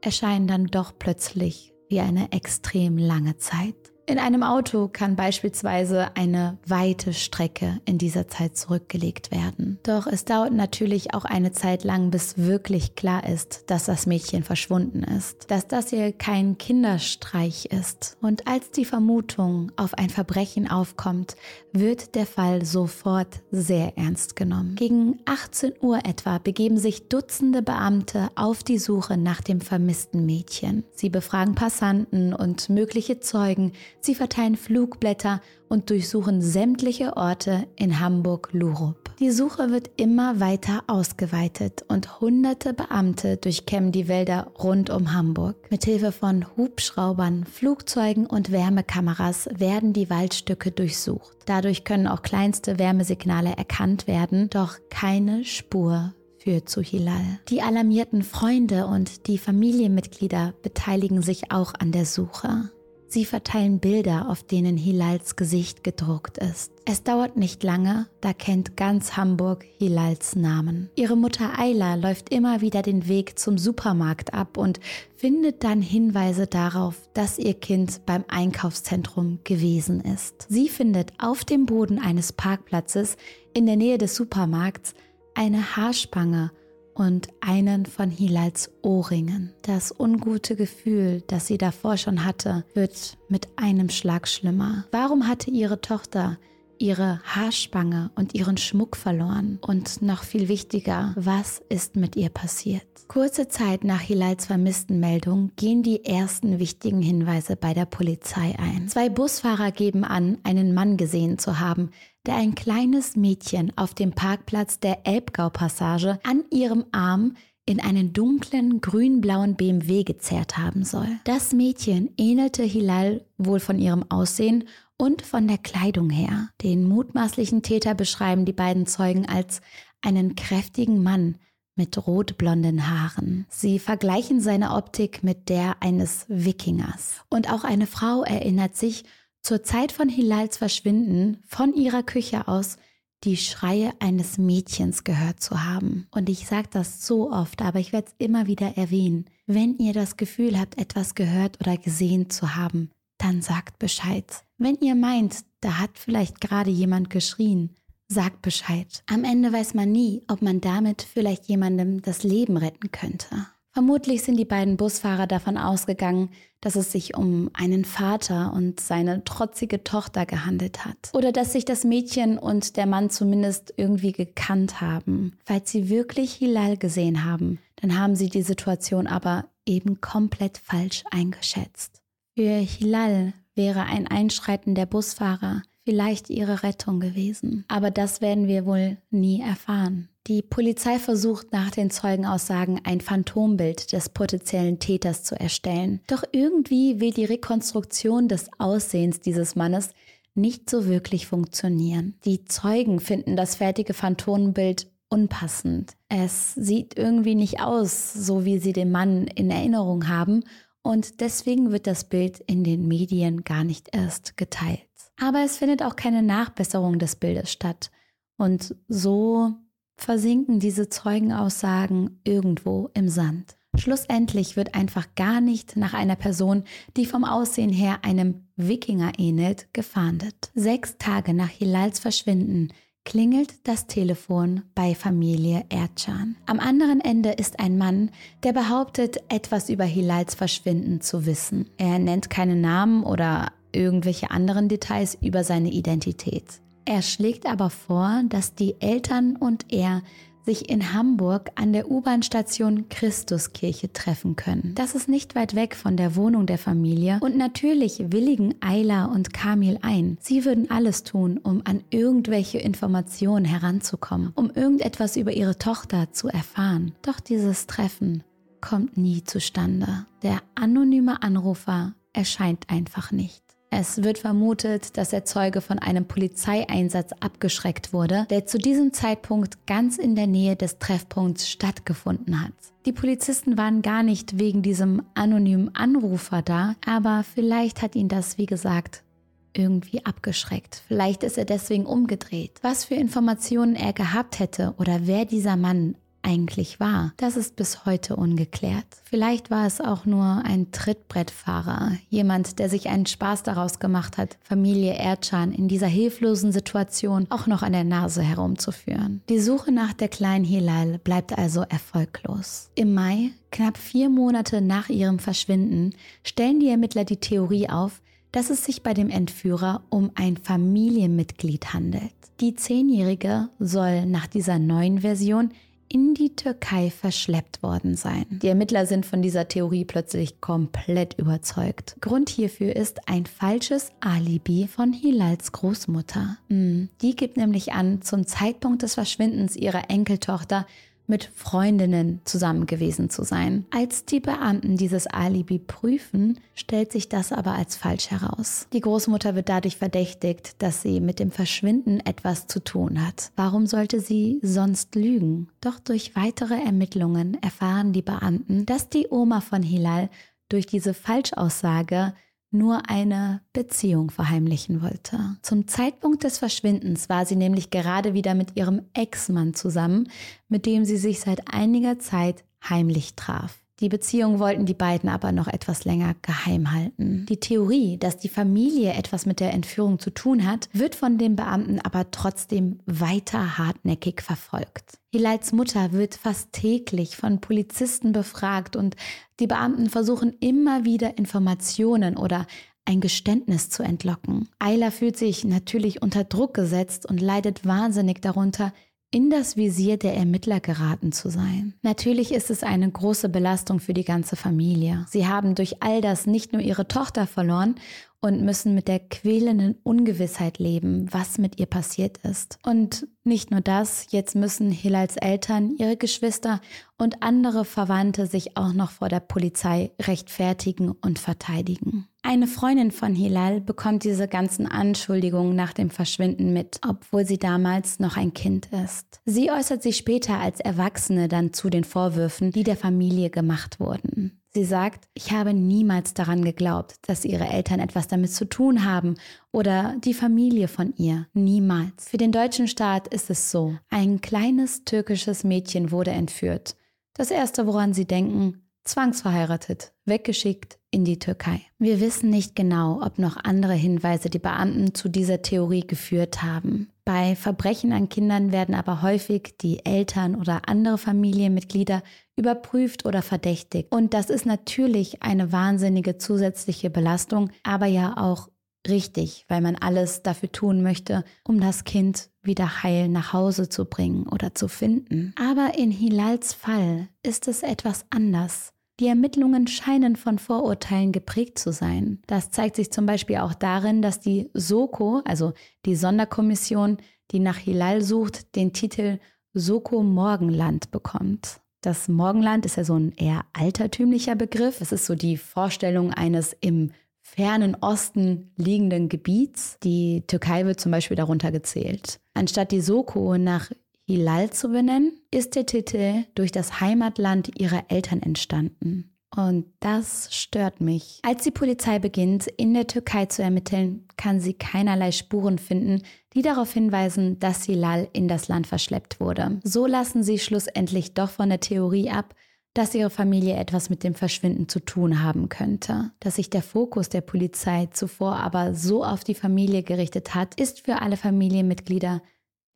erscheinen 0.02 0.46
dann 0.46 0.66
doch 0.66 0.92
plötzlich 0.98 1.72
wie 1.88 2.00
eine 2.00 2.32
extrem 2.32 2.98
lange 2.98 3.38
Zeit. 3.38 3.89
In 4.10 4.18
einem 4.18 4.42
Auto 4.42 4.90
kann 4.92 5.14
beispielsweise 5.14 6.16
eine 6.16 6.58
weite 6.66 7.12
Strecke 7.12 7.80
in 7.84 7.96
dieser 7.96 8.26
Zeit 8.26 8.56
zurückgelegt 8.56 9.30
werden. 9.30 9.78
Doch 9.84 10.08
es 10.08 10.24
dauert 10.24 10.52
natürlich 10.52 11.14
auch 11.14 11.24
eine 11.24 11.52
Zeit 11.52 11.84
lang, 11.84 12.10
bis 12.10 12.36
wirklich 12.36 12.96
klar 12.96 13.24
ist, 13.24 13.70
dass 13.70 13.84
das 13.84 14.06
Mädchen 14.06 14.42
verschwunden 14.42 15.04
ist, 15.04 15.48
dass 15.52 15.68
das 15.68 15.90
hier 15.90 16.10
kein 16.10 16.58
Kinderstreich 16.58 17.66
ist. 17.66 18.16
Und 18.20 18.48
als 18.48 18.72
die 18.72 18.84
Vermutung 18.84 19.70
auf 19.76 19.94
ein 19.94 20.10
Verbrechen 20.10 20.68
aufkommt, 20.68 21.36
wird 21.72 22.16
der 22.16 22.26
Fall 22.26 22.64
sofort 22.64 23.42
sehr 23.52 23.96
ernst 23.96 24.34
genommen. 24.34 24.74
Gegen 24.74 25.20
18 25.24 25.74
Uhr 25.82 25.98
etwa 26.04 26.38
begeben 26.38 26.78
sich 26.78 27.08
Dutzende 27.08 27.62
Beamte 27.62 28.30
auf 28.34 28.64
die 28.64 28.78
Suche 28.78 29.16
nach 29.16 29.40
dem 29.40 29.60
vermissten 29.60 30.26
Mädchen. 30.26 30.82
Sie 30.96 31.10
befragen 31.10 31.54
Passanten 31.54 32.34
und 32.34 32.68
mögliche 32.70 33.20
Zeugen, 33.20 33.70
Sie 34.00 34.14
verteilen 34.14 34.56
Flugblätter 34.56 35.40
und 35.68 35.90
durchsuchen 35.90 36.40
sämtliche 36.40 37.16
Orte 37.16 37.66
in 37.76 38.00
Hamburg-Lurup. 38.00 39.10
Die 39.20 39.30
Suche 39.30 39.70
wird 39.70 39.90
immer 39.96 40.40
weiter 40.40 40.82
ausgeweitet 40.86 41.84
und 41.88 42.20
hunderte 42.20 42.72
Beamte 42.72 43.36
durchkämmen 43.36 43.92
die 43.92 44.08
Wälder 44.08 44.50
rund 44.58 44.88
um 44.88 45.12
Hamburg. 45.12 45.56
Mithilfe 45.70 46.10
von 46.10 46.46
Hubschraubern, 46.56 47.44
Flugzeugen 47.44 48.24
und 48.24 48.50
Wärmekameras 48.50 49.50
werden 49.52 49.92
die 49.92 50.08
Waldstücke 50.08 50.70
durchsucht. 50.70 51.36
Dadurch 51.44 51.84
können 51.84 52.06
auch 52.06 52.22
kleinste 52.22 52.78
Wärmesignale 52.78 53.50
erkannt 53.50 54.06
werden, 54.06 54.48
doch 54.48 54.78
keine 54.88 55.44
Spur 55.44 56.14
führt 56.38 56.70
zu 56.70 56.80
Hilal. 56.80 57.38
Die 57.50 57.60
alarmierten 57.60 58.22
Freunde 58.22 58.86
und 58.86 59.26
die 59.26 59.36
Familienmitglieder 59.36 60.54
beteiligen 60.62 61.20
sich 61.20 61.52
auch 61.52 61.74
an 61.78 61.92
der 61.92 62.06
Suche. 62.06 62.70
Sie 63.12 63.24
verteilen 63.24 63.80
Bilder, 63.80 64.28
auf 64.28 64.44
denen 64.44 64.76
Hilals 64.76 65.34
Gesicht 65.34 65.82
gedruckt 65.82 66.38
ist. 66.38 66.70
Es 66.84 67.02
dauert 67.02 67.36
nicht 67.36 67.64
lange, 67.64 68.06
da 68.20 68.32
kennt 68.32 68.76
ganz 68.76 69.16
Hamburg 69.16 69.64
Hilals 69.78 70.36
Namen. 70.36 70.90
Ihre 70.94 71.16
Mutter 71.16 71.58
Ayla 71.58 71.96
läuft 71.96 72.32
immer 72.32 72.60
wieder 72.60 72.82
den 72.82 73.08
Weg 73.08 73.36
zum 73.36 73.58
Supermarkt 73.58 74.32
ab 74.32 74.56
und 74.56 74.78
findet 75.16 75.64
dann 75.64 75.82
Hinweise 75.82 76.46
darauf, 76.46 76.94
dass 77.12 77.36
ihr 77.36 77.54
Kind 77.54 78.06
beim 78.06 78.24
Einkaufszentrum 78.28 79.40
gewesen 79.42 80.02
ist. 80.02 80.46
Sie 80.48 80.68
findet 80.68 81.12
auf 81.18 81.44
dem 81.44 81.66
Boden 81.66 81.98
eines 81.98 82.32
Parkplatzes 82.32 83.16
in 83.54 83.66
der 83.66 83.74
Nähe 83.74 83.98
des 83.98 84.14
Supermarkts 84.14 84.94
eine 85.34 85.74
Haarspange 85.74 86.52
und 86.94 87.28
einen 87.40 87.86
von 87.86 88.10
Hilals 88.10 88.70
Ohrringen. 88.82 89.52
Das 89.62 89.94
ungute 89.98 90.56
Gefühl, 90.56 91.22
das 91.26 91.46
sie 91.46 91.58
davor 91.58 91.96
schon 91.96 92.24
hatte, 92.24 92.64
wird 92.74 93.18
mit 93.28 93.48
einem 93.56 93.88
Schlag 93.88 94.28
schlimmer. 94.28 94.84
Warum 94.90 95.26
hatte 95.26 95.50
ihre 95.50 95.80
Tochter 95.80 96.38
ihre 96.80 97.20
Haarspange 97.24 98.10
und 98.16 98.34
ihren 98.34 98.56
Schmuck 98.56 98.96
verloren? 98.96 99.58
Und 99.60 100.02
noch 100.02 100.24
viel 100.24 100.48
wichtiger, 100.48 101.12
was 101.16 101.62
ist 101.68 101.94
mit 101.94 102.16
ihr 102.16 102.30
passiert? 102.30 102.82
Kurze 103.06 103.48
Zeit 103.48 103.84
nach 103.84 104.00
Hilals 104.00 104.46
vermissten 104.46 104.98
Meldung 104.98 105.52
gehen 105.56 105.82
die 105.82 106.04
ersten 106.04 106.58
wichtigen 106.58 107.02
Hinweise 107.02 107.56
bei 107.56 107.74
der 107.74 107.86
Polizei 107.86 108.56
ein. 108.58 108.88
Zwei 108.88 109.08
Busfahrer 109.08 109.72
geben 109.72 110.04
an, 110.04 110.38
einen 110.42 110.74
Mann 110.74 110.96
gesehen 110.96 111.38
zu 111.38 111.60
haben, 111.60 111.90
der 112.26 112.36
ein 112.36 112.54
kleines 112.54 113.16
Mädchen 113.16 113.72
auf 113.76 113.94
dem 113.94 114.12
Parkplatz 114.12 114.80
der 114.80 115.06
Elbgau-Passage 115.06 116.18
an 116.22 116.44
ihrem 116.50 116.86
Arm 116.92 117.34
in 117.66 117.80
einen 117.80 118.12
dunklen 118.12 118.80
grün-blauen 118.80 119.54
BMW 119.54 120.02
gezerrt 120.02 120.58
haben 120.58 120.84
soll. 120.84 121.08
Das 121.24 121.52
Mädchen 121.52 122.10
ähnelte 122.18 122.62
Hilal 122.62 123.24
wohl 123.38 123.60
von 123.60 123.78
ihrem 123.78 124.04
Aussehen 124.10 124.64
und 125.00 125.22
von 125.22 125.48
der 125.48 125.56
Kleidung 125.56 126.10
her. 126.10 126.50
Den 126.62 126.84
mutmaßlichen 126.84 127.62
Täter 127.62 127.94
beschreiben 127.94 128.44
die 128.44 128.52
beiden 128.52 128.86
Zeugen 128.86 129.26
als 129.26 129.62
einen 130.02 130.36
kräftigen 130.36 131.02
Mann 131.02 131.36
mit 131.74 132.06
rotblonden 132.06 132.86
Haaren. 132.86 133.46
Sie 133.48 133.78
vergleichen 133.78 134.42
seine 134.42 134.74
Optik 134.74 135.22
mit 135.22 135.48
der 135.48 135.82
eines 135.82 136.26
Wikingers. 136.28 137.22
Und 137.30 137.50
auch 137.50 137.64
eine 137.64 137.86
Frau 137.86 138.24
erinnert 138.24 138.76
sich 138.76 139.04
zur 139.40 139.62
Zeit 139.62 139.90
von 139.90 140.10
Hilals 140.10 140.58
Verschwinden 140.58 141.38
von 141.46 141.72
ihrer 141.72 142.02
Küche 142.02 142.46
aus 142.46 142.76
die 143.24 143.38
Schreie 143.38 143.94
eines 144.00 144.36
Mädchens 144.36 145.04
gehört 145.04 145.40
zu 145.40 145.64
haben. 145.64 146.08
Und 146.10 146.28
ich 146.28 146.46
sage 146.46 146.68
das 146.70 147.06
so 147.06 147.32
oft, 147.32 147.62
aber 147.62 147.78
ich 147.78 147.94
werde 147.94 148.08
es 148.08 148.14
immer 148.18 148.46
wieder 148.46 148.76
erwähnen. 148.76 149.24
Wenn 149.46 149.78
ihr 149.78 149.94
das 149.94 150.18
Gefühl 150.18 150.60
habt, 150.60 150.76
etwas 150.76 151.14
gehört 151.14 151.58
oder 151.58 151.78
gesehen 151.78 152.28
zu 152.28 152.54
haben, 152.54 152.90
dann 153.16 153.40
sagt 153.40 153.78
Bescheid. 153.78 154.44
Wenn 154.62 154.76
ihr 154.82 154.94
meint, 154.94 155.38
da 155.62 155.78
hat 155.78 155.92
vielleicht 155.94 156.38
gerade 156.42 156.68
jemand 156.68 157.08
geschrien, 157.08 157.70
sagt 158.08 158.42
Bescheid. 158.42 159.02
Am 159.06 159.24
Ende 159.24 159.50
weiß 159.54 159.72
man 159.72 159.90
nie, 159.90 160.22
ob 160.28 160.42
man 160.42 160.60
damit 160.60 161.00
vielleicht 161.00 161.46
jemandem 161.46 162.02
das 162.02 162.24
Leben 162.24 162.58
retten 162.58 162.92
könnte. 162.92 163.46
Vermutlich 163.72 164.22
sind 164.22 164.36
die 164.36 164.44
beiden 164.44 164.76
Busfahrer 164.76 165.26
davon 165.26 165.56
ausgegangen, 165.56 166.28
dass 166.60 166.76
es 166.76 166.92
sich 166.92 167.16
um 167.16 167.48
einen 167.54 167.86
Vater 167.86 168.52
und 168.52 168.80
seine 168.80 169.24
trotzige 169.24 169.82
Tochter 169.82 170.26
gehandelt 170.26 170.84
hat. 170.84 171.10
Oder 171.14 171.32
dass 171.32 171.54
sich 171.54 171.64
das 171.64 171.84
Mädchen 171.84 172.36
und 172.36 172.76
der 172.76 172.84
Mann 172.84 173.08
zumindest 173.08 173.72
irgendwie 173.78 174.12
gekannt 174.12 174.82
haben. 174.82 175.38
Falls 175.46 175.70
sie 175.70 175.88
wirklich 175.88 176.34
Hilal 176.34 176.76
gesehen 176.76 177.24
haben, 177.24 177.60
dann 177.76 177.98
haben 177.98 178.14
sie 178.14 178.28
die 178.28 178.42
Situation 178.42 179.06
aber 179.06 179.46
eben 179.64 180.02
komplett 180.02 180.58
falsch 180.58 181.02
eingeschätzt. 181.10 182.02
Für 182.36 182.58
Hilal 182.58 183.32
wäre 183.54 183.84
ein 183.84 184.06
Einschreiten 184.06 184.74
der 184.74 184.86
Busfahrer 184.86 185.62
vielleicht 185.84 186.30
ihre 186.30 186.62
Rettung 186.62 187.00
gewesen. 187.00 187.64
Aber 187.68 187.90
das 187.90 188.20
werden 188.20 188.46
wir 188.46 188.66
wohl 188.66 188.98
nie 189.10 189.40
erfahren. 189.40 190.08
Die 190.26 190.42
Polizei 190.42 190.98
versucht 190.98 191.52
nach 191.52 191.70
den 191.70 191.90
Zeugenaussagen 191.90 192.80
ein 192.84 193.00
Phantombild 193.00 193.92
des 193.92 194.10
potenziellen 194.10 194.78
Täters 194.78 195.24
zu 195.24 195.38
erstellen. 195.38 196.00
Doch 196.06 196.22
irgendwie 196.30 197.00
will 197.00 197.10
die 197.10 197.24
Rekonstruktion 197.24 198.28
des 198.28 198.50
Aussehens 198.58 199.20
dieses 199.20 199.56
Mannes 199.56 199.90
nicht 200.34 200.70
so 200.70 200.86
wirklich 200.86 201.26
funktionieren. 201.26 202.14
Die 202.24 202.44
Zeugen 202.44 203.00
finden 203.00 203.34
das 203.34 203.56
fertige 203.56 203.94
Phantombild 203.94 204.86
unpassend. 205.08 205.94
Es 206.08 206.54
sieht 206.54 206.96
irgendwie 206.96 207.34
nicht 207.34 207.60
aus, 207.60 208.12
so 208.12 208.44
wie 208.44 208.58
sie 208.58 208.72
den 208.72 208.92
Mann 208.92 209.26
in 209.26 209.50
Erinnerung 209.50 210.06
haben 210.06 210.44
und 210.82 211.20
deswegen 211.20 211.72
wird 211.72 211.86
das 211.86 212.04
Bild 212.04 212.40
in 212.40 212.64
den 212.64 212.88
Medien 212.88 213.44
gar 213.44 213.64
nicht 213.64 213.88
erst 213.92 214.36
geteilt. 214.36 214.80
Aber 215.20 215.42
es 215.44 215.58
findet 215.58 215.82
auch 215.82 215.96
keine 215.96 216.22
Nachbesserung 216.22 216.98
des 216.98 217.16
Bildes 217.16 217.52
statt. 217.52 217.90
Und 218.38 218.74
so 218.88 219.52
versinken 219.96 220.60
diese 220.60 220.88
Zeugenaussagen 220.88 222.20
irgendwo 222.24 222.88
im 222.94 223.08
Sand. 223.08 223.56
Schlussendlich 223.76 224.56
wird 224.56 224.74
einfach 224.74 225.14
gar 225.14 225.40
nicht 225.40 225.76
nach 225.76 225.94
einer 225.94 226.16
Person, 226.16 226.64
die 226.96 227.06
vom 227.06 227.24
Aussehen 227.24 227.70
her 227.70 228.00
einem 228.02 228.46
Wikinger 228.56 229.12
ähnelt, 229.18 229.72
gefahndet. 229.72 230.50
Sechs 230.54 230.96
Tage 230.98 231.34
nach 231.34 231.50
Hilals 231.50 232.00
Verschwinden 232.00 232.72
klingelt 233.10 233.66
das 233.66 233.88
Telefon 233.88 234.62
bei 234.76 234.94
Familie 234.94 235.64
Erdschan. 235.68 236.36
Am 236.46 236.60
anderen 236.60 237.00
Ende 237.00 237.30
ist 237.30 237.58
ein 237.58 237.76
Mann, 237.76 238.12
der 238.44 238.52
behauptet, 238.52 239.16
etwas 239.28 239.68
über 239.68 239.82
Hilals 239.82 240.36
Verschwinden 240.36 241.00
zu 241.00 241.26
wissen. 241.26 241.68
Er 241.76 241.98
nennt 241.98 242.30
keinen 242.30 242.60
Namen 242.60 243.02
oder 243.02 243.50
irgendwelche 243.72 244.30
anderen 244.30 244.68
Details 244.68 245.18
über 245.20 245.42
seine 245.42 245.72
Identität. 245.72 246.60
Er 246.84 247.02
schlägt 247.02 247.46
aber 247.46 247.68
vor, 247.68 248.22
dass 248.28 248.54
die 248.54 248.80
Eltern 248.80 249.34
und 249.34 249.72
er 249.72 250.02
sich 250.50 250.68
in 250.68 250.92
Hamburg 250.92 251.52
an 251.54 251.72
der 251.72 251.88
U-Bahn-Station 251.88 252.88
Christuskirche 252.88 253.92
treffen 253.92 254.34
können. 254.34 254.72
Das 254.74 254.96
ist 254.96 255.08
nicht 255.08 255.36
weit 255.36 255.54
weg 255.54 255.76
von 255.76 255.96
der 255.96 256.16
Wohnung 256.16 256.46
der 256.46 256.58
Familie 256.58 257.18
und 257.20 257.36
natürlich 257.36 258.10
willigen 258.10 258.56
Ayla 258.60 259.04
und 259.04 259.32
Kamil 259.32 259.78
ein. 259.82 260.18
Sie 260.20 260.44
würden 260.44 260.68
alles 260.68 261.04
tun, 261.04 261.38
um 261.38 261.62
an 261.66 261.84
irgendwelche 261.90 262.58
Informationen 262.58 263.44
heranzukommen, 263.44 264.32
um 264.34 264.50
irgendetwas 264.50 265.16
über 265.16 265.30
ihre 265.30 265.56
Tochter 265.56 266.10
zu 266.10 266.26
erfahren. 266.26 266.94
Doch 267.02 267.20
dieses 267.20 267.68
Treffen 267.68 268.24
kommt 268.60 268.96
nie 268.96 269.22
zustande. 269.22 270.04
Der 270.24 270.40
anonyme 270.56 271.22
Anrufer 271.22 271.94
erscheint 272.12 272.64
einfach 272.68 273.12
nicht. 273.12 273.49
Es 273.72 274.02
wird 274.02 274.18
vermutet, 274.18 274.96
dass 274.96 275.10
der 275.10 275.24
Zeuge 275.24 275.60
von 275.60 275.78
einem 275.78 276.04
Polizeieinsatz 276.04 277.12
abgeschreckt 277.20 277.92
wurde, 277.92 278.26
der 278.28 278.44
zu 278.44 278.58
diesem 278.58 278.92
Zeitpunkt 278.92 279.64
ganz 279.68 279.96
in 279.96 280.16
der 280.16 280.26
Nähe 280.26 280.56
des 280.56 280.80
Treffpunkts 280.80 281.48
stattgefunden 281.48 282.42
hat. 282.42 282.52
Die 282.84 282.92
Polizisten 282.92 283.56
waren 283.56 283.80
gar 283.82 284.02
nicht 284.02 284.40
wegen 284.40 284.62
diesem 284.62 285.02
anonymen 285.14 285.72
Anrufer 285.74 286.42
da, 286.42 286.74
aber 286.84 287.24
vielleicht 287.34 287.80
hat 287.80 287.94
ihn 287.94 288.08
das, 288.08 288.38
wie 288.38 288.46
gesagt, 288.46 289.04
irgendwie 289.52 290.04
abgeschreckt. 290.04 290.82
Vielleicht 290.88 291.22
ist 291.22 291.38
er 291.38 291.44
deswegen 291.44 291.86
umgedreht. 291.86 292.58
Was 292.62 292.84
für 292.84 292.94
Informationen 292.94 293.76
er 293.76 293.92
gehabt 293.92 294.40
hätte 294.40 294.74
oder 294.78 295.06
wer 295.06 295.24
dieser 295.24 295.56
Mann 295.56 295.94
eigentlich 296.22 296.80
war, 296.80 297.12
das 297.16 297.36
ist 297.36 297.56
bis 297.56 297.84
heute 297.86 298.16
ungeklärt. 298.16 298.86
Vielleicht 299.04 299.50
war 299.50 299.66
es 299.66 299.80
auch 299.80 300.04
nur 300.04 300.42
ein 300.44 300.70
Trittbrettfahrer, 300.72 301.92
jemand, 302.08 302.58
der 302.58 302.68
sich 302.68 302.88
einen 302.88 303.06
Spaß 303.06 303.42
daraus 303.42 303.78
gemacht 303.78 304.18
hat, 304.18 304.38
Familie 304.42 304.94
Erdschan 304.94 305.52
in 305.52 305.68
dieser 305.68 305.86
hilflosen 305.86 306.52
Situation 306.52 307.26
auch 307.30 307.46
noch 307.46 307.62
an 307.62 307.72
der 307.72 307.84
Nase 307.84 308.22
herumzuführen. 308.22 309.22
Die 309.28 309.40
Suche 309.40 309.72
nach 309.72 309.92
der 309.92 310.08
kleinen 310.08 310.44
Hilal 310.44 310.98
bleibt 310.98 311.36
also 311.36 311.62
erfolglos. 311.62 312.70
Im 312.74 312.94
Mai, 312.94 313.30
knapp 313.50 313.78
vier 313.78 314.08
Monate 314.08 314.60
nach 314.60 314.88
ihrem 314.88 315.18
Verschwinden, 315.18 315.94
stellen 316.22 316.60
die 316.60 316.68
Ermittler 316.68 317.04
die 317.04 317.18
Theorie 317.18 317.68
auf, 317.68 318.00
dass 318.32 318.50
es 318.50 318.64
sich 318.64 318.82
bei 318.82 318.94
dem 318.94 319.10
Entführer 319.10 319.82
um 319.88 320.10
ein 320.14 320.36
Familienmitglied 320.36 321.72
handelt. 321.72 322.12
Die 322.40 322.54
Zehnjährige 322.54 323.48
soll 323.58 324.06
nach 324.06 324.26
dieser 324.26 324.58
neuen 324.58 325.00
Version 325.00 325.50
in 325.92 326.14
die 326.14 326.36
Türkei 326.36 326.90
verschleppt 326.90 327.62
worden 327.62 327.96
sein. 327.96 328.24
Die 328.30 328.46
Ermittler 328.46 328.86
sind 328.86 329.04
von 329.04 329.22
dieser 329.22 329.48
Theorie 329.48 329.84
plötzlich 329.84 330.40
komplett 330.40 331.18
überzeugt. 331.18 331.96
Grund 332.00 332.28
hierfür 332.28 332.76
ist 332.76 333.08
ein 333.08 333.26
falsches 333.26 333.90
Alibi 334.00 334.68
von 334.68 334.92
Hilals 334.92 335.50
Großmutter. 335.50 336.38
Hm, 336.48 336.88
die 337.02 337.16
gibt 337.16 337.36
nämlich 337.36 337.72
an, 337.72 338.02
zum 338.02 338.26
Zeitpunkt 338.26 338.82
des 338.82 338.94
Verschwindens 338.94 339.56
ihrer 339.56 339.90
Enkeltochter 339.90 340.64
mit 341.10 341.30
Freundinnen 341.34 342.22
zusammen 342.24 342.64
gewesen 342.64 343.10
zu 343.10 343.22
sein. 343.22 343.66
Als 343.70 344.06
die 344.06 344.20
Beamten 344.20 344.78
dieses 344.78 345.06
Alibi 345.06 345.58
prüfen, 345.58 346.40
stellt 346.54 346.90
sich 346.92 347.10
das 347.10 347.32
aber 347.32 347.52
als 347.52 347.76
falsch 347.76 348.10
heraus. 348.10 348.66
Die 348.72 348.80
Großmutter 348.80 349.34
wird 349.34 349.50
dadurch 349.50 349.76
verdächtigt, 349.76 350.62
dass 350.62 350.80
sie 350.80 351.00
mit 351.00 351.18
dem 351.18 351.30
Verschwinden 351.30 352.00
etwas 352.00 352.46
zu 352.46 352.64
tun 352.64 353.06
hat. 353.06 353.32
Warum 353.36 353.66
sollte 353.66 354.00
sie 354.00 354.40
sonst 354.42 354.94
lügen? 354.94 355.48
Doch 355.60 355.78
durch 355.78 356.16
weitere 356.16 356.54
Ermittlungen 356.54 357.36
erfahren 357.42 357.92
die 357.92 358.02
Beamten, 358.02 358.64
dass 358.64 358.88
die 358.88 359.08
Oma 359.10 359.42
von 359.42 359.62
Hilal 359.62 360.08
durch 360.48 360.66
diese 360.66 360.94
Falschaussage 360.94 362.14
nur 362.50 362.88
eine 362.88 363.42
Beziehung 363.52 364.10
verheimlichen 364.10 364.82
wollte. 364.82 365.36
Zum 365.42 365.68
Zeitpunkt 365.68 366.24
des 366.24 366.38
Verschwindens 366.38 367.08
war 367.08 367.26
sie 367.26 367.36
nämlich 367.36 367.70
gerade 367.70 368.14
wieder 368.14 368.34
mit 368.34 368.56
ihrem 368.56 368.82
Ex-Mann 368.94 369.54
zusammen, 369.54 370.08
mit 370.48 370.66
dem 370.66 370.84
sie 370.84 370.96
sich 370.96 371.20
seit 371.20 371.52
einiger 371.52 371.98
Zeit 371.98 372.44
heimlich 372.68 373.14
traf. 373.14 373.60
Die 373.80 373.88
Beziehung 373.88 374.38
wollten 374.38 374.66
die 374.66 374.74
beiden 374.74 375.08
aber 375.08 375.32
noch 375.32 375.48
etwas 375.48 375.84
länger 375.84 376.14
geheim 376.20 376.70
halten. 376.70 377.24
Die 377.26 377.40
Theorie, 377.40 377.96
dass 377.96 378.18
die 378.18 378.28
Familie 378.28 378.92
etwas 378.92 379.24
mit 379.24 379.40
der 379.40 379.54
Entführung 379.54 379.98
zu 379.98 380.10
tun 380.10 380.46
hat, 380.46 380.68
wird 380.72 380.94
von 380.94 381.16
den 381.16 381.34
Beamten 381.34 381.80
aber 381.80 382.10
trotzdem 382.10 382.80
weiter 382.84 383.56
hartnäckig 383.56 384.20
verfolgt. 384.20 384.98
Hilals 385.12 385.52
Mutter 385.52 385.92
wird 385.92 386.14
fast 386.14 386.52
täglich 386.52 387.16
von 387.16 387.40
Polizisten 387.40 388.12
befragt 388.12 388.76
und 388.76 388.96
die 389.40 389.46
Beamten 389.46 389.88
versuchen 389.88 390.34
immer 390.40 390.84
wieder 390.84 391.16
Informationen 391.16 392.18
oder 392.18 392.46
ein 392.84 393.00
Geständnis 393.00 393.70
zu 393.70 393.82
entlocken. 393.82 394.48
Ayla 394.58 394.90
fühlt 394.90 395.16
sich 395.16 395.44
natürlich 395.44 396.02
unter 396.02 396.24
Druck 396.24 396.54
gesetzt 396.54 397.06
und 397.06 397.20
leidet 397.20 397.64
wahnsinnig 397.64 398.20
darunter, 398.20 398.72
in 399.12 399.28
das 399.28 399.56
Visier 399.56 399.96
der 399.96 400.14
Ermittler 400.14 400.60
geraten 400.60 401.10
zu 401.10 401.30
sein. 401.30 401.74
Natürlich 401.82 402.32
ist 402.32 402.50
es 402.50 402.62
eine 402.62 402.88
große 402.88 403.28
Belastung 403.28 403.80
für 403.80 403.94
die 403.94 404.04
ganze 404.04 404.36
Familie. 404.36 405.04
Sie 405.08 405.26
haben 405.26 405.54
durch 405.54 405.82
all 405.82 406.00
das 406.00 406.26
nicht 406.26 406.52
nur 406.52 406.62
ihre 406.62 406.86
Tochter 406.86 407.26
verloren 407.26 407.74
und 408.20 408.42
müssen 408.42 408.74
mit 408.74 408.86
der 408.86 409.00
quälenden 409.00 409.76
Ungewissheit 409.82 410.58
leben, 410.58 411.08
was 411.10 411.38
mit 411.38 411.58
ihr 411.58 411.66
passiert 411.66 412.18
ist. 412.18 412.58
Und 412.62 413.08
nicht 413.24 413.50
nur 413.50 413.62
das, 413.62 414.06
jetzt 414.10 414.36
müssen 414.36 414.70
Hilals 414.70 415.16
Eltern, 415.16 415.74
ihre 415.76 415.96
Geschwister 415.96 416.60
und 416.98 417.22
andere 417.22 417.64
Verwandte 417.64 418.26
sich 418.26 418.56
auch 418.56 418.72
noch 418.74 418.90
vor 418.90 419.08
der 419.08 419.20
Polizei 419.20 419.90
rechtfertigen 420.00 420.90
und 420.90 421.18
verteidigen. 421.18 422.06
Eine 422.22 422.46
Freundin 422.46 422.90
von 422.90 423.14
Hilal 423.14 423.60
bekommt 423.60 424.04
diese 424.04 424.28
ganzen 424.28 424.66
Anschuldigungen 424.66 425.56
nach 425.56 425.72
dem 425.72 425.88
Verschwinden 425.88 426.52
mit, 426.52 426.78
obwohl 426.86 427.24
sie 427.24 427.38
damals 427.38 427.98
noch 427.98 428.16
ein 428.16 428.34
Kind 428.34 428.68
ist. 428.84 429.20
Sie 429.24 429.50
äußert 429.50 429.82
sich 429.82 429.96
später 429.96 430.38
als 430.38 430.60
Erwachsene 430.60 431.28
dann 431.28 431.54
zu 431.54 431.70
den 431.70 431.84
Vorwürfen, 431.84 432.50
die 432.50 432.62
der 432.62 432.76
Familie 432.76 433.30
gemacht 433.30 433.80
wurden. 433.80 434.40
Sie 434.52 434.64
sagt, 434.64 435.08
ich 435.14 435.30
habe 435.30 435.54
niemals 435.54 436.12
daran 436.12 436.44
geglaubt, 436.44 436.96
dass 437.02 437.24
ihre 437.24 437.46
Eltern 437.46 437.78
etwas 437.80 438.08
damit 438.08 438.32
zu 438.32 438.44
tun 438.48 438.84
haben 438.84 439.14
oder 439.52 439.94
die 440.04 440.14
Familie 440.14 440.68
von 440.68 440.92
ihr. 440.96 441.26
Niemals. 441.32 442.08
Für 442.08 442.16
den 442.16 442.32
deutschen 442.32 442.66
Staat 442.66 443.08
ist 443.08 443.30
es 443.30 443.50
so. 443.50 443.76
Ein 443.90 444.20
kleines 444.20 444.84
türkisches 444.84 445.44
Mädchen 445.44 445.90
wurde 445.92 446.10
entführt. 446.10 446.76
Das 447.14 447.30
Erste, 447.30 447.66
woran 447.66 447.94
sie 447.94 448.06
denken, 448.06 448.62
zwangsverheiratet, 448.84 449.92
weggeschickt 450.04 450.78
in 450.90 451.04
die 451.04 451.18
Türkei. 451.18 451.62
Wir 451.78 452.00
wissen 452.00 452.30
nicht 452.30 452.56
genau, 452.56 453.00
ob 453.02 453.18
noch 453.18 453.36
andere 453.36 453.74
Hinweise 453.74 454.30
die 454.30 454.38
Beamten 454.38 454.94
zu 454.94 455.08
dieser 455.08 455.42
Theorie 455.42 455.86
geführt 455.86 456.42
haben. 456.42 456.90
Bei 457.04 457.36
Verbrechen 457.36 457.92
an 457.92 458.08
Kindern 458.08 458.52
werden 458.52 458.74
aber 458.74 459.02
häufig 459.02 459.56
die 459.60 459.84
Eltern 459.84 460.34
oder 460.36 460.68
andere 460.68 460.98
Familienmitglieder 460.98 462.02
überprüft 462.36 463.04
oder 463.04 463.22
verdächtigt. 463.22 463.92
Und 463.92 464.14
das 464.14 464.30
ist 464.30 464.46
natürlich 464.46 465.22
eine 465.22 465.52
wahnsinnige 465.52 466.18
zusätzliche 466.18 466.90
Belastung, 466.90 467.50
aber 467.62 467.86
ja 467.86 468.16
auch 468.16 468.48
richtig, 468.88 469.44
weil 469.48 469.60
man 469.60 469.76
alles 469.76 470.22
dafür 470.22 470.50
tun 470.50 470.82
möchte, 470.82 471.24
um 471.44 471.60
das 471.60 471.84
Kind 471.84 472.29
wieder 472.42 472.82
heil 472.82 473.08
nach 473.08 473.32
Hause 473.32 473.68
zu 473.68 473.84
bringen 473.84 474.26
oder 474.26 474.54
zu 474.54 474.68
finden. 474.68 475.34
Aber 475.36 475.78
in 475.78 475.90
Hilals 475.90 476.54
Fall 476.54 477.08
ist 477.22 477.48
es 477.48 477.62
etwas 477.62 478.06
anders. 478.10 478.72
Die 479.00 479.06
Ermittlungen 479.06 479.66
scheinen 479.66 480.14
von 480.16 480.38
Vorurteilen 480.38 481.10
geprägt 481.10 481.58
zu 481.58 481.72
sein. 481.72 482.20
Das 482.26 482.50
zeigt 482.50 482.76
sich 482.76 482.92
zum 482.92 483.06
Beispiel 483.06 483.38
auch 483.38 483.54
darin, 483.54 484.02
dass 484.02 484.20
die 484.20 484.50
SOKO, 484.52 485.22
also 485.24 485.54
die 485.86 485.96
Sonderkommission, 485.96 486.98
die 487.30 487.38
nach 487.38 487.56
Hilal 487.56 488.02
sucht, 488.02 488.54
den 488.56 488.74
Titel 488.74 489.18
Soko 489.54 490.02
Morgenland 490.02 490.90
bekommt. 490.90 491.60
Das 491.80 492.08
Morgenland 492.08 492.66
ist 492.66 492.76
ja 492.76 492.84
so 492.84 492.94
ein 492.94 493.12
eher 493.12 493.46
altertümlicher 493.54 494.34
Begriff. 494.34 494.82
Es 494.82 494.92
ist 494.92 495.06
so 495.06 495.14
die 495.14 495.38
Vorstellung 495.38 496.12
eines 496.12 496.54
im 496.60 496.92
fernen 497.36 497.76
Osten 497.80 498.52
liegenden 498.56 499.08
Gebiets. 499.08 499.78
Die 499.82 500.24
Türkei 500.26 500.64
wird 500.64 500.80
zum 500.80 500.92
Beispiel 500.92 501.16
darunter 501.16 501.52
gezählt. 501.52 502.20
Anstatt 502.34 502.72
die 502.72 502.80
Soko 502.80 503.38
nach 503.38 503.70
Hilal 504.06 504.50
zu 504.50 504.68
benennen, 504.70 505.20
ist 505.30 505.54
der 505.54 505.66
Titel 505.66 506.24
durch 506.34 506.50
das 506.50 506.80
Heimatland 506.80 507.60
ihrer 507.60 507.84
Eltern 507.88 508.20
entstanden. 508.22 509.16
Und 509.34 509.66
das 509.78 510.28
stört 510.34 510.80
mich. 510.80 511.20
Als 511.22 511.44
die 511.44 511.52
Polizei 511.52 512.00
beginnt, 512.00 512.48
in 512.48 512.74
der 512.74 512.88
Türkei 512.88 513.26
zu 513.26 513.42
ermitteln, 513.42 514.08
kann 514.16 514.40
sie 514.40 514.54
keinerlei 514.54 515.12
Spuren 515.12 515.58
finden, 515.58 516.02
die 516.34 516.42
darauf 516.42 516.72
hinweisen, 516.72 517.38
dass 517.38 517.64
Hilal 517.64 518.08
in 518.12 518.26
das 518.26 518.48
Land 518.48 518.66
verschleppt 518.66 519.20
wurde. 519.20 519.60
So 519.62 519.86
lassen 519.86 520.24
sie 520.24 520.40
schlussendlich 520.40 521.14
doch 521.14 521.30
von 521.30 521.48
der 521.48 521.60
Theorie 521.60 522.10
ab, 522.10 522.34
dass 522.74 522.94
ihre 522.94 523.10
Familie 523.10 523.56
etwas 523.56 523.90
mit 523.90 524.04
dem 524.04 524.14
Verschwinden 524.14 524.68
zu 524.68 524.80
tun 524.80 525.22
haben 525.22 525.48
könnte. 525.48 526.12
Dass 526.20 526.36
sich 526.36 526.50
der 526.50 526.62
Fokus 526.62 527.08
der 527.08 527.20
Polizei 527.20 527.86
zuvor 527.92 528.36
aber 528.36 528.74
so 528.74 529.04
auf 529.04 529.24
die 529.24 529.34
Familie 529.34 529.82
gerichtet 529.82 530.34
hat, 530.34 530.60
ist 530.60 530.84
für 530.84 531.02
alle 531.02 531.16
Familienmitglieder, 531.16 532.22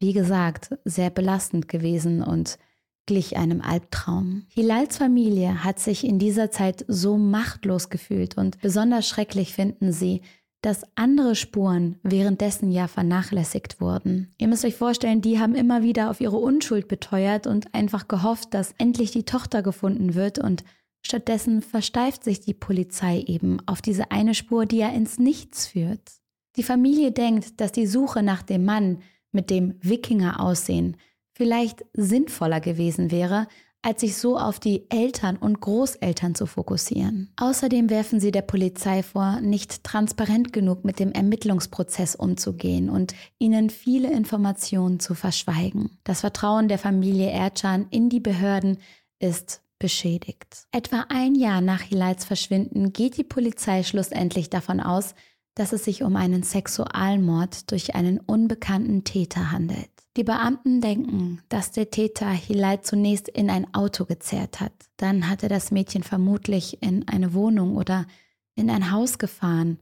wie 0.00 0.12
gesagt, 0.12 0.76
sehr 0.84 1.10
belastend 1.10 1.68
gewesen 1.68 2.22
und 2.22 2.58
glich 3.06 3.36
einem 3.36 3.60
Albtraum. 3.60 4.46
Hilals 4.48 4.96
Familie 4.96 5.62
hat 5.62 5.78
sich 5.78 6.04
in 6.04 6.18
dieser 6.18 6.50
Zeit 6.50 6.84
so 6.88 7.16
machtlos 7.16 7.90
gefühlt 7.90 8.36
und 8.36 8.60
besonders 8.60 9.06
schrecklich 9.06 9.52
finden 9.52 9.92
sie, 9.92 10.22
dass 10.64 10.82
andere 10.94 11.34
Spuren 11.34 11.98
währenddessen 12.02 12.70
ja 12.72 12.88
vernachlässigt 12.88 13.82
wurden. 13.82 14.32
Ihr 14.38 14.48
müsst 14.48 14.64
euch 14.64 14.76
vorstellen, 14.76 15.20
die 15.20 15.38
haben 15.38 15.54
immer 15.54 15.82
wieder 15.82 16.08
auf 16.08 16.22
ihre 16.22 16.38
Unschuld 16.38 16.88
beteuert 16.88 17.46
und 17.46 17.74
einfach 17.74 18.08
gehofft, 18.08 18.54
dass 18.54 18.74
endlich 18.78 19.10
die 19.10 19.24
Tochter 19.24 19.62
gefunden 19.62 20.14
wird 20.14 20.38
und 20.38 20.64
stattdessen 21.02 21.60
versteift 21.60 22.24
sich 22.24 22.40
die 22.40 22.54
Polizei 22.54 23.20
eben 23.26 23.58
auf 23.66 23.82
diese 23.82 24.10
eine 24.10 24.34
Spur, 24.34 24.64
die 24.64 24.78
ja 24.78 24.88
ins 24.88 25.18
Nichts 25.18 25.66
führt. 25.66 26.00
Die 26.56 26.62
Familie 26.62 27.12
denkt, 27.12 27.60
dass 27.60 27.72
die 27.72 27.86
Suche 27.86 28.22
nach 28.22 28.42
dem 28.42 28.64
Mann 28.64 29.02
mit 29.32 29.50
dem 29.50 29.74
Wikinger 29.82 30.40
aussehen 30.40 30.96
vielleicht 31.36 31.84
sinnvoller 31.92 32.60
gewesen 32.60 33.10
wäre, 33.10 33.48
als 33.84 34.00
sich 34.00 34.16
so 34.16 34.38
auf 34.38 34.58
die 34.58 34.86
Eltern 34.88 35.36
und 35.36 35.60
Großeltern 35.60 36.34
zu 36.34 36.46
fokussieren. 36.46 37.30
Außerdem 37.36 37.90
werfen 37.90 38.18
sie 38.18 38.30
der 38.30 38.42
Polizei 38.42 39.02
vor, 39.02 39.42
nicht 39.42 39.84
transparent 39.84 40.54
genug 40.54 40.84
mit 40.84 40.98
dem 40.98 41.12
Ermittlungsprozess 41.12 42.16
umzugehen 42.16 42.88
und 42.88 43.14
ihnen 43.38 43.68
viele 43.68 44.10
Informationen 44.10 45.00
zu 45.00 45.14
verschweigen. 45.14 45.98
Das 46.02 46.22
Vertrauen 46.22 46.68
der 46.68 46.78
Familie 46.78 47.30
Ercan 47.30 47.86
in 47.90 48.08
die 48.08 48.20
Behörden 48.20 48.78
ist 49.18 49.60
beschädigt. 49.78 50.66
Etwa 50.72 51.04
ein 51.10 51.34
Jahr 51.34 51.60
nach 51.60 51.82
Hilals 51.82 52.24
Verschwinden 52.24 52.94
geht 52.94 53.18
die 53.18 53.24
Polizei 53.24 53.82
schlussendlich 53.82 54.48
davon 54.48 54.80
aus, 54.80 55.14
dass 55.54 55.74
es 55.74 55.84
sich 55.84 56.02
um 56.02 56.16
einen 56.16 56.42
Sexualmord 56.42 57.70
durch 57.70 57.94
einen 57.94 58.18
unbekannten 58.18 59.04
Täter 59.04 59.52
handelt. 59.52 59.93
Die 60.16 60.24
Beamten 60.24 60.80
denken, 60.80 61.42
dass 61.48 61.72
der 61.72 61.90
Täter 61.90 62.30
Hilal 62.30 62.82
zunächst 62.82 63.28
in 63.28 63.50
ein 63.50 63.74
Auto 63.74 64.04
gezerrt 64.04 64.60
hat. 64.60 64.72
Dann 64.96 65.28
hat 65.28 65.42
er 65.42 65.48
das 65.48 65.72
Mädchen 65.72 66.04
vermutlich 66.04 66.80
in 66.82 67.08
eine 67.08 67.34
Wohnung 67.34 67.76
oder 67.76 68.06
in 68.54 68.70
ein 68.70 68.92
Haus 68.92 69.18
gefahren 69.18 69.80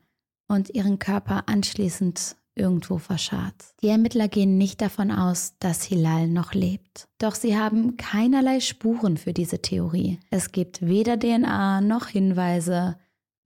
und 0.49 0.71
ihren 0.71 0.99
Körper 0.99 1.49
anschließend 1.49 2.37
irgendwo 2.55 2.99
verscharrt. 2.99 3.75
Die 3.83 3.89
Ermittler 3.89 4.29
gehen 4.29 4.57
nicht 4.57 4.81
davon 4.81 5.11
aus, 5.11 5.55
dass 5.59 5.85
Hilal 5.85 6.29
noch 6.29 6.55
lebt. 6.55 7.09
Doch 7.19 7.35
sie 7.35 7.59
haben 7.59 7.99
keinerlei 7.99 8.61
Spuren 8.61 9.19
für 9.19 9.33
diese 9.33 9.61
Theorie. 9.61 10.19
Es 10.31 10.53
gibt 10.53 10.87
weder 10.87 11.19
DNA 11.19 11.83
noch 11.83 12.07
Hinweise 12.07 12.97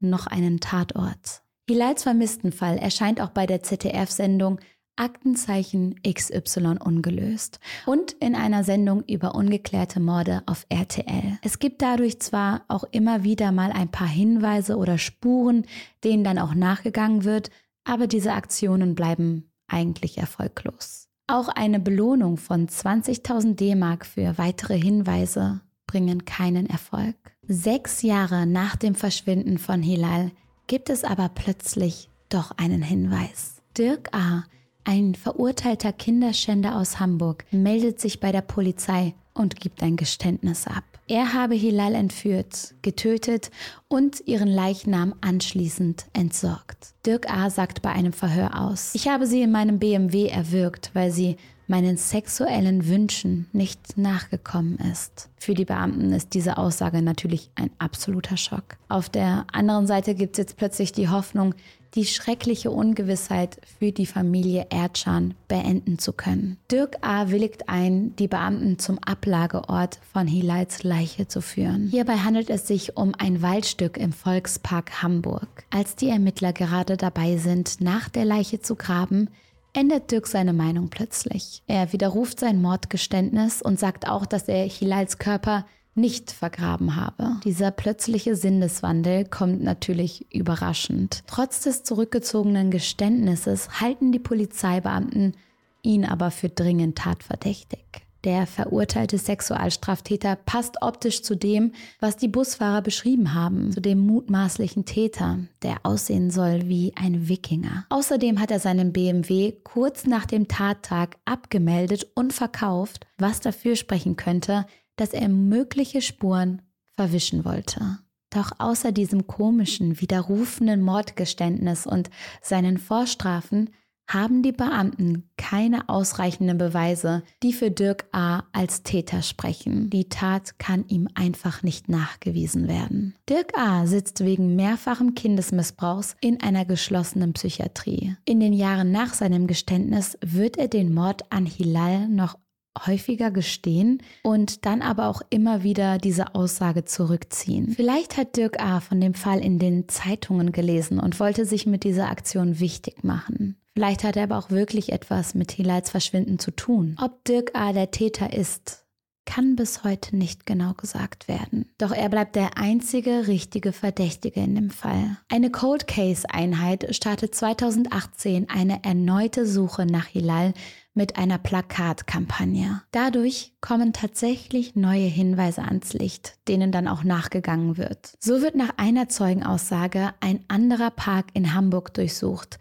noch 0.01 0.27
einen 0.27 0.61
Tatort. 0.61 1.42
Hilals 1.68 2.05
Vermisstenfall 2.05 2.79
erscheint 2.79 3.20
auch 3.20 3.31
bei 3.31 3.46
der 3.46 3.62
ZDF-Sendung 3.62 4.61
Aktenzeichen 4.96 6.00
XY 6.02 6.78
ungelöst 6.82 7.61
und 7.87 8.12
in 8.12 8.35
einer 8.35 8.64
Sendung 8.64 9.02
über 9.04 9.35
ungeklärte 9.35 10.00
Morde 10.00 10.42
auf 10.46 10.66
RTL. 10.68 11.38
Es 11.42 11.59
gibt 11.59 11.82
dadurch 11.82 12.20
zwar 12.20 12.64
auch 12.68 12.85
immer 12.90 13.22
wieder 13.22 13.52
mal 13.52 13.72
ein 13.72 13.90
paar 13.90 14.09
Hinweise 14.09 14.76
oder 14.76 14.98
Spuren, 14.98 15.66
denen 16.02 16.24
dann 16.24 16.38
auch 16.38 16.54
nachgegangen 16.54 17.24
wird, 17.24 17.50
aber 17.85 18.06
diese 18.06 18.32
Aktionen 18.32 18.94
bleiben 18.94 19.50
eigentlich 19.68 20.18
erfolglos. 20.18 21.09
Auch 21.28 21.48
eine 21.48 21.80
Belohnung 21.80 22.37
von 22.37 22.68
20.000 22.68 23.54
D-Mark 23.56 24.06
für 24.06 24.38
weitere 24.38 24.78
Hinweise 24.78 25.61
bringen 25.87 26.24
keinen 26.24 26.66
Erfolg. 26.66 27.16
Sechs 27.48 28.02
Jahre 28.02 28.46
nach 28.46 28.76
dem 28.76 28.94
Verschwinden 28.94 29.59
von 29.59 29.82
Hilal 29.82 30.30
gibt 30.66 30.90
es 30.90 31.04
aber 31.04 31.28
plötzlich 31.28 32.11
doch 32.28 32.52
einen 32.56 32.82
Hinweis. 32.82 33.62
Dirk 33.76 34.09
A 34.12 34.44
ein 34.87 35.16
verurteilter 35.16 35.92
Kinderschänder 35.92 36.77
aus 36.77 37.01
Hamburg 37.01 37.44
meldet 37.51 38.01
sich 38.01 38.20
bei 38.20 38.31
der 38.31 38.40
Polizei 38.40 39.14
und 39.35 39.61
gibt 39.61 39.83
ein 39.83 39.96
Geständnis 39.96 40.66
ab. 40.68 40.85
Er 41.09 41.35
habe 41.35 41.55
Hilal 41.57 41.94
entführt, 41.94 42.75
getötet 42.83 43.51
und 43.88 44.27
ihren 44.27 44.49
Leichnam 44.49 45.14
anschließend 45.20 46.07
entsorgt. 46.12 46.94
Dirk 47.05 47.29
A. 47.29 47.51
sagt 47.51 47.83
bei 47.83 47.90
einem 47.90 48.12
Verhör 48.12 48.61
aus, 48.61 48.94
ich 48.94 49.09
habe 49.09 49.27
sie 49.27 49.42
in 49.42 49.51
meinem 49.51 49.81
BMW 49.81 50.29
erwürgt, 50.29 50.90
weil 50.94 51.11
sie 51.11 51.37
meinen 51.66 51.96
sexuellen 51.96 52.87
Wünschen 52.87 53.48
nicht 53.52 53.96
nachgekommen 53.98 54.79
ist. 54.92 55.29
Für 55.37 55.55
die 55.55 55.64
Beamten 55.64 56.12
ist 56.12 56.35
diese 56.35 56.59
Aussage 56.59 57.02
natürlich 57.02 57.50
ein 57.55 57.70
absoluter 57.79 58.37
Schock. 58.37 58.76
Auf 58.88 59.09
der 59.09 59.46
anderen 59.52 59.87
Seite 59.87 60.14
gibt 60.14 60.35
es 60.35 60.38
jetzt 60.38 60.57
plötzlich 60.57 60.92
die 60.92 61.09
Hoffnung, 61.09 61.55
die 61.94 62.05
schreckliche 62.05 62.70
Ungewissheit 62.70 63.59
für 63.79 63.90
die 63.90 64.07
Familie 64.07 64.66
Erdschan 64.70 65.35
beenden 65.48 65.98
zu 65.98 66.12
können. 66.12 66.59
Dirk 66.70 66.98
A. 67.00 67.31
willigt 67.31 67.68
ein, 67.68 68.14
die 68.16 68.29
Beamten 68.29 68.79
zum 68.79 68.98
Ablageort 68.98 69.98
von 70.12 70.26
Hilals 70.26 70.83
Leiche 70.83 71.26
zu 71.26 71.40
führen. 71.40 71.88
Hierbei 71.90 72.18
handelt 72.18 72.50
es 72.50 72.66
sich 72.66 72.96
um 72.96 73.14
ein 73.16 73.40
Waldstück 73.40 73.96
im 73.96 74.12
Volkspark 74.12 75.02
Hamburg. 75.02 75.48
Als 75.70 75.96
die 75.96 76.11
Ermittler 76.11 76.52
gerade 76.52 76.98
dabei 76.98 77.38
sind, 77.38 77.81
nach 77.81 78.11
der 78.11 78.26
Leiche 78.26 78.61
zu 78.61 78.76
graben, 78.76 79.31
ändert 79.77 80.11
Dirk 80.11 80.27
seine 80.27 80.53
Meinung 80.53 80.89
plötzlich. 80.89 81.62
Er 81.67 81.93
widerruft 81.93 82.41
sein 82.41 82.61
Mordgeständnis 82.61 83.61
und 83.61 83.79
sagt 83.79 84.09
auch, 84.09 84.27
dass 84.27 84.49
er 84.49 84.65
Hilals 84.65 85.19
Körper 85.19 85.67
nicht 85.95 86.31
vergraben 86.31 86.97
habe. 86.97 87.37
Dieser 87.45 87.71
plötzliche 87.71 88.37
Sinneswandel 88.37 89.25
kommt 89.25 89.62
natürlich 89.62 90.33
überraschend. 90.35 91.23
Trotz 91.27 91.61
des 91.61 91.85
zurückgezogenen 91.85 92.71
Geständnisses 92.71 93.81
halten 93.81 94.12
die 94.12 94.19
Polizeibeamten 94.19 95.35
ihn 95.83 96.05
aber 96.05 96.31
für 96.31 96.49
dringend 96.49 96.99
tatverdächtig. 96.99 98.06
Der 98.27 98.49
verurteilte 98.49 99.19
Sexualstraftäter 99.19 100.35
passt 100.35 100.83
optisch 100.83 101.23
zu 101.23 101.37
dem, 101.37 101.71
was 102.01 102.17
die 102.17 102.27
Busfahrer 102.27 102.83
beschrieben 102.83 103.35
haben, 103.35 103.71
zu 103.71 103.81
dem 103.81 104.01
mutmaßlichen 104.01 104.85
Täter, 104.85 105.39
der 105.62 105.77
aussehen 105.85 106.33
soll 106.33 106.67
wie 106.67 106.93
ein 106.97 107.29
Wikinger. 107.29 107.87
Außerdem 107.89 108.41
hat 108.41 108.51
er 108.51 108.59
seinen 108.59 108.93
BMW 108.93 109.53
kurz 109.62 110.07
nach 110.07 110.27
dem 110.27 110.49
Tattag 110.49 111.19
abgemeldet 111.25 112.09
und 112.17 112.33
verkauft, 112.33 113.07
was 113.17 113.39
dafür 113.39 113.77
sprechen 113.77 114.17
könnte, 114.17 114.67
dass 114.97 115.12
er 115.12 115.29
mögliche 115.29 116.03
Spuren 116.03 116.62
verwischen 116.97 117.45
wollte. 117.45 118.01
Doch 118.31 118.51
außer 118.59 118.91
diesem 118.91 119.29
komischen, 119.29 120.01
widerrufenden 120.01 120.83
Mordgeständnis 120.83 121.87
und 121.87 122.11
seinen 122.43 122.79
Vorstrafen 122.79 123.71
haben 124.07 124.42
die 124.42 124.53
Beamten 124.53 125.29
keine 125.37 125.88
ausreichenden 125.88 126.59
Beweise, 126.59 127.23
die 127.42 127.53
für 127.53 127.71
Dirk 127.71 128.07
A. 128.12 128.45
als 128.53 128.83
Täter 128.83 129.23
sprechen. 129.23 129.90
Die 129.90 130.09
Tat 130.09 130.59
kann 130.59 130.85
ihm 130.88 131.09
einfach 131.14 131.62
nicht 131.62 131.88
nachgewiesen 131.88 132.69
werden. 132.69 133.14
Dirk 133.29 133.59
A. 133.59 133.87
sitzt 133.87 134.25
wegen 134.25 134.57
mehrfachen 134.57 135.14
Kindesmissbrauchs 135.14 136.16
in 136.21 136.40
einer 136.42 136.64
geschlossenen 136.64 137.33
Psychiatrie. 137.33 138.16
In 138.25 138.40
den 138.40 138.53
Jahren 138.53 138.92
nach 138.92 139.14
seinem 139.14 139.47
Geständnis 139.47 140.16
wird 140.21 140.57
er 140.57 140.69
den 140.69 140.95
Mord 140.95 141.31
an 141.31 141.47
Hilal 141.47 142.09
noch 142.09 142.37
häufiger 142.85 143.31
gestehen 143.31 144.03
und 144.23 144.66
dann 144.66 144.83
aber 144.83 145.09
auch 145.09 145.23
immer 145.31 145.62
wieder 145.62 145.99
diese 145.99 146.35
Aussage 146.35 146.85
zurückziehen. 146.85 147.71
Vielleicht 147.71 148.16
hat 148.16 148.37
Dirk 148.37 148.61
A. 148.62 148.81
von 148.81 149.01
dem 149.01 149.14
Fall 149.14 149.40
in 149.40 149.59
den 149.59 149.88
Zeitungen 149.88 150.53
gelesen 150.53 151.01
und 151.01 151.19
wollte 151.19 151.47
sich 151.47 151.66
mit 151.66 151.85
dieser 151.85 152.11
Aktion 152.11 152.61
wichtig 152.61 153.03
machen. 153.03 153.57
Vielleicht 153.77 154.05
hat 154.05 154.17
er 154.17 154.23
aber 154.23 154.39
auch 154.39 154.49
wirklich 154.49 154.91
etwas 154.91 155.35
mit 155.35 155.53
Hilals 155.53 155.91
Verschwinden 155.91 156.39
zu 156.39 156.51
tun. 156.51 156.97
Ob 156.99 157.23
Dirk 157.27 157.51
A. 157.53 157.75
der 157.75 157.91
Täter 157.91 158.33
ist, 158.33 158.87
kann 159.27 159.55
bis 159.55 159.85
heute 159.85 160.17
nicht 160.17 160.47
genau 160.47 160.73
gesagt 160.73 161.29
werden. 161.29 161.69
Doch 161.77 161.93
er 161.93 162.09
bleibt 162.09 162.37
der 162.37 162.57
einzige 162.57 163.27
richtige 163.27 163.73
Verdächtige 163.73 164.41
in 164.41 164.55
dem 164.55 164.71
Fall. 164.71 165.19
Eine 165.29 165.51
Cold 165.51 165.87
Case 165.87 166.27
Einheit 166.31 166.87
startet 166.97 167.35
2018 167.35 168.49
eine 168.49 168.83
erneute 168.83 169.45
Suche 169.45 169.85
nach 169.85 170.07
Hilal 170.07 170.55
mit 170.95 171.19
einer 171.19 171.37
Plakatkampagne. 171.37 172.81
Dadurch 172.93 173.53
kommen 173.61 173.93
tatsächlich 173.93 174.75
neue 174.75 175.05
Hinweise 175.05 175.61
ans 175.61 175.93
Licht, 175.93 176.39
denen 176.49 176.73
dann 176.73 176.89
auch 176.89 177.05
nachgegangen 177.05 177.77
wird. 177.77 178.17
So 178.21 178.41
wird 178.41 178.55
nach 178.55 178.79
einer 178.79 179.11
Zeugenaussage 179.11 180.15
ein 180.21 180.43
anderer 180.49 180.91
Park 180.91 181.27
in 181.35 181.53
Hamburg 181.53 181.93
durchsucht, 181.93 182.59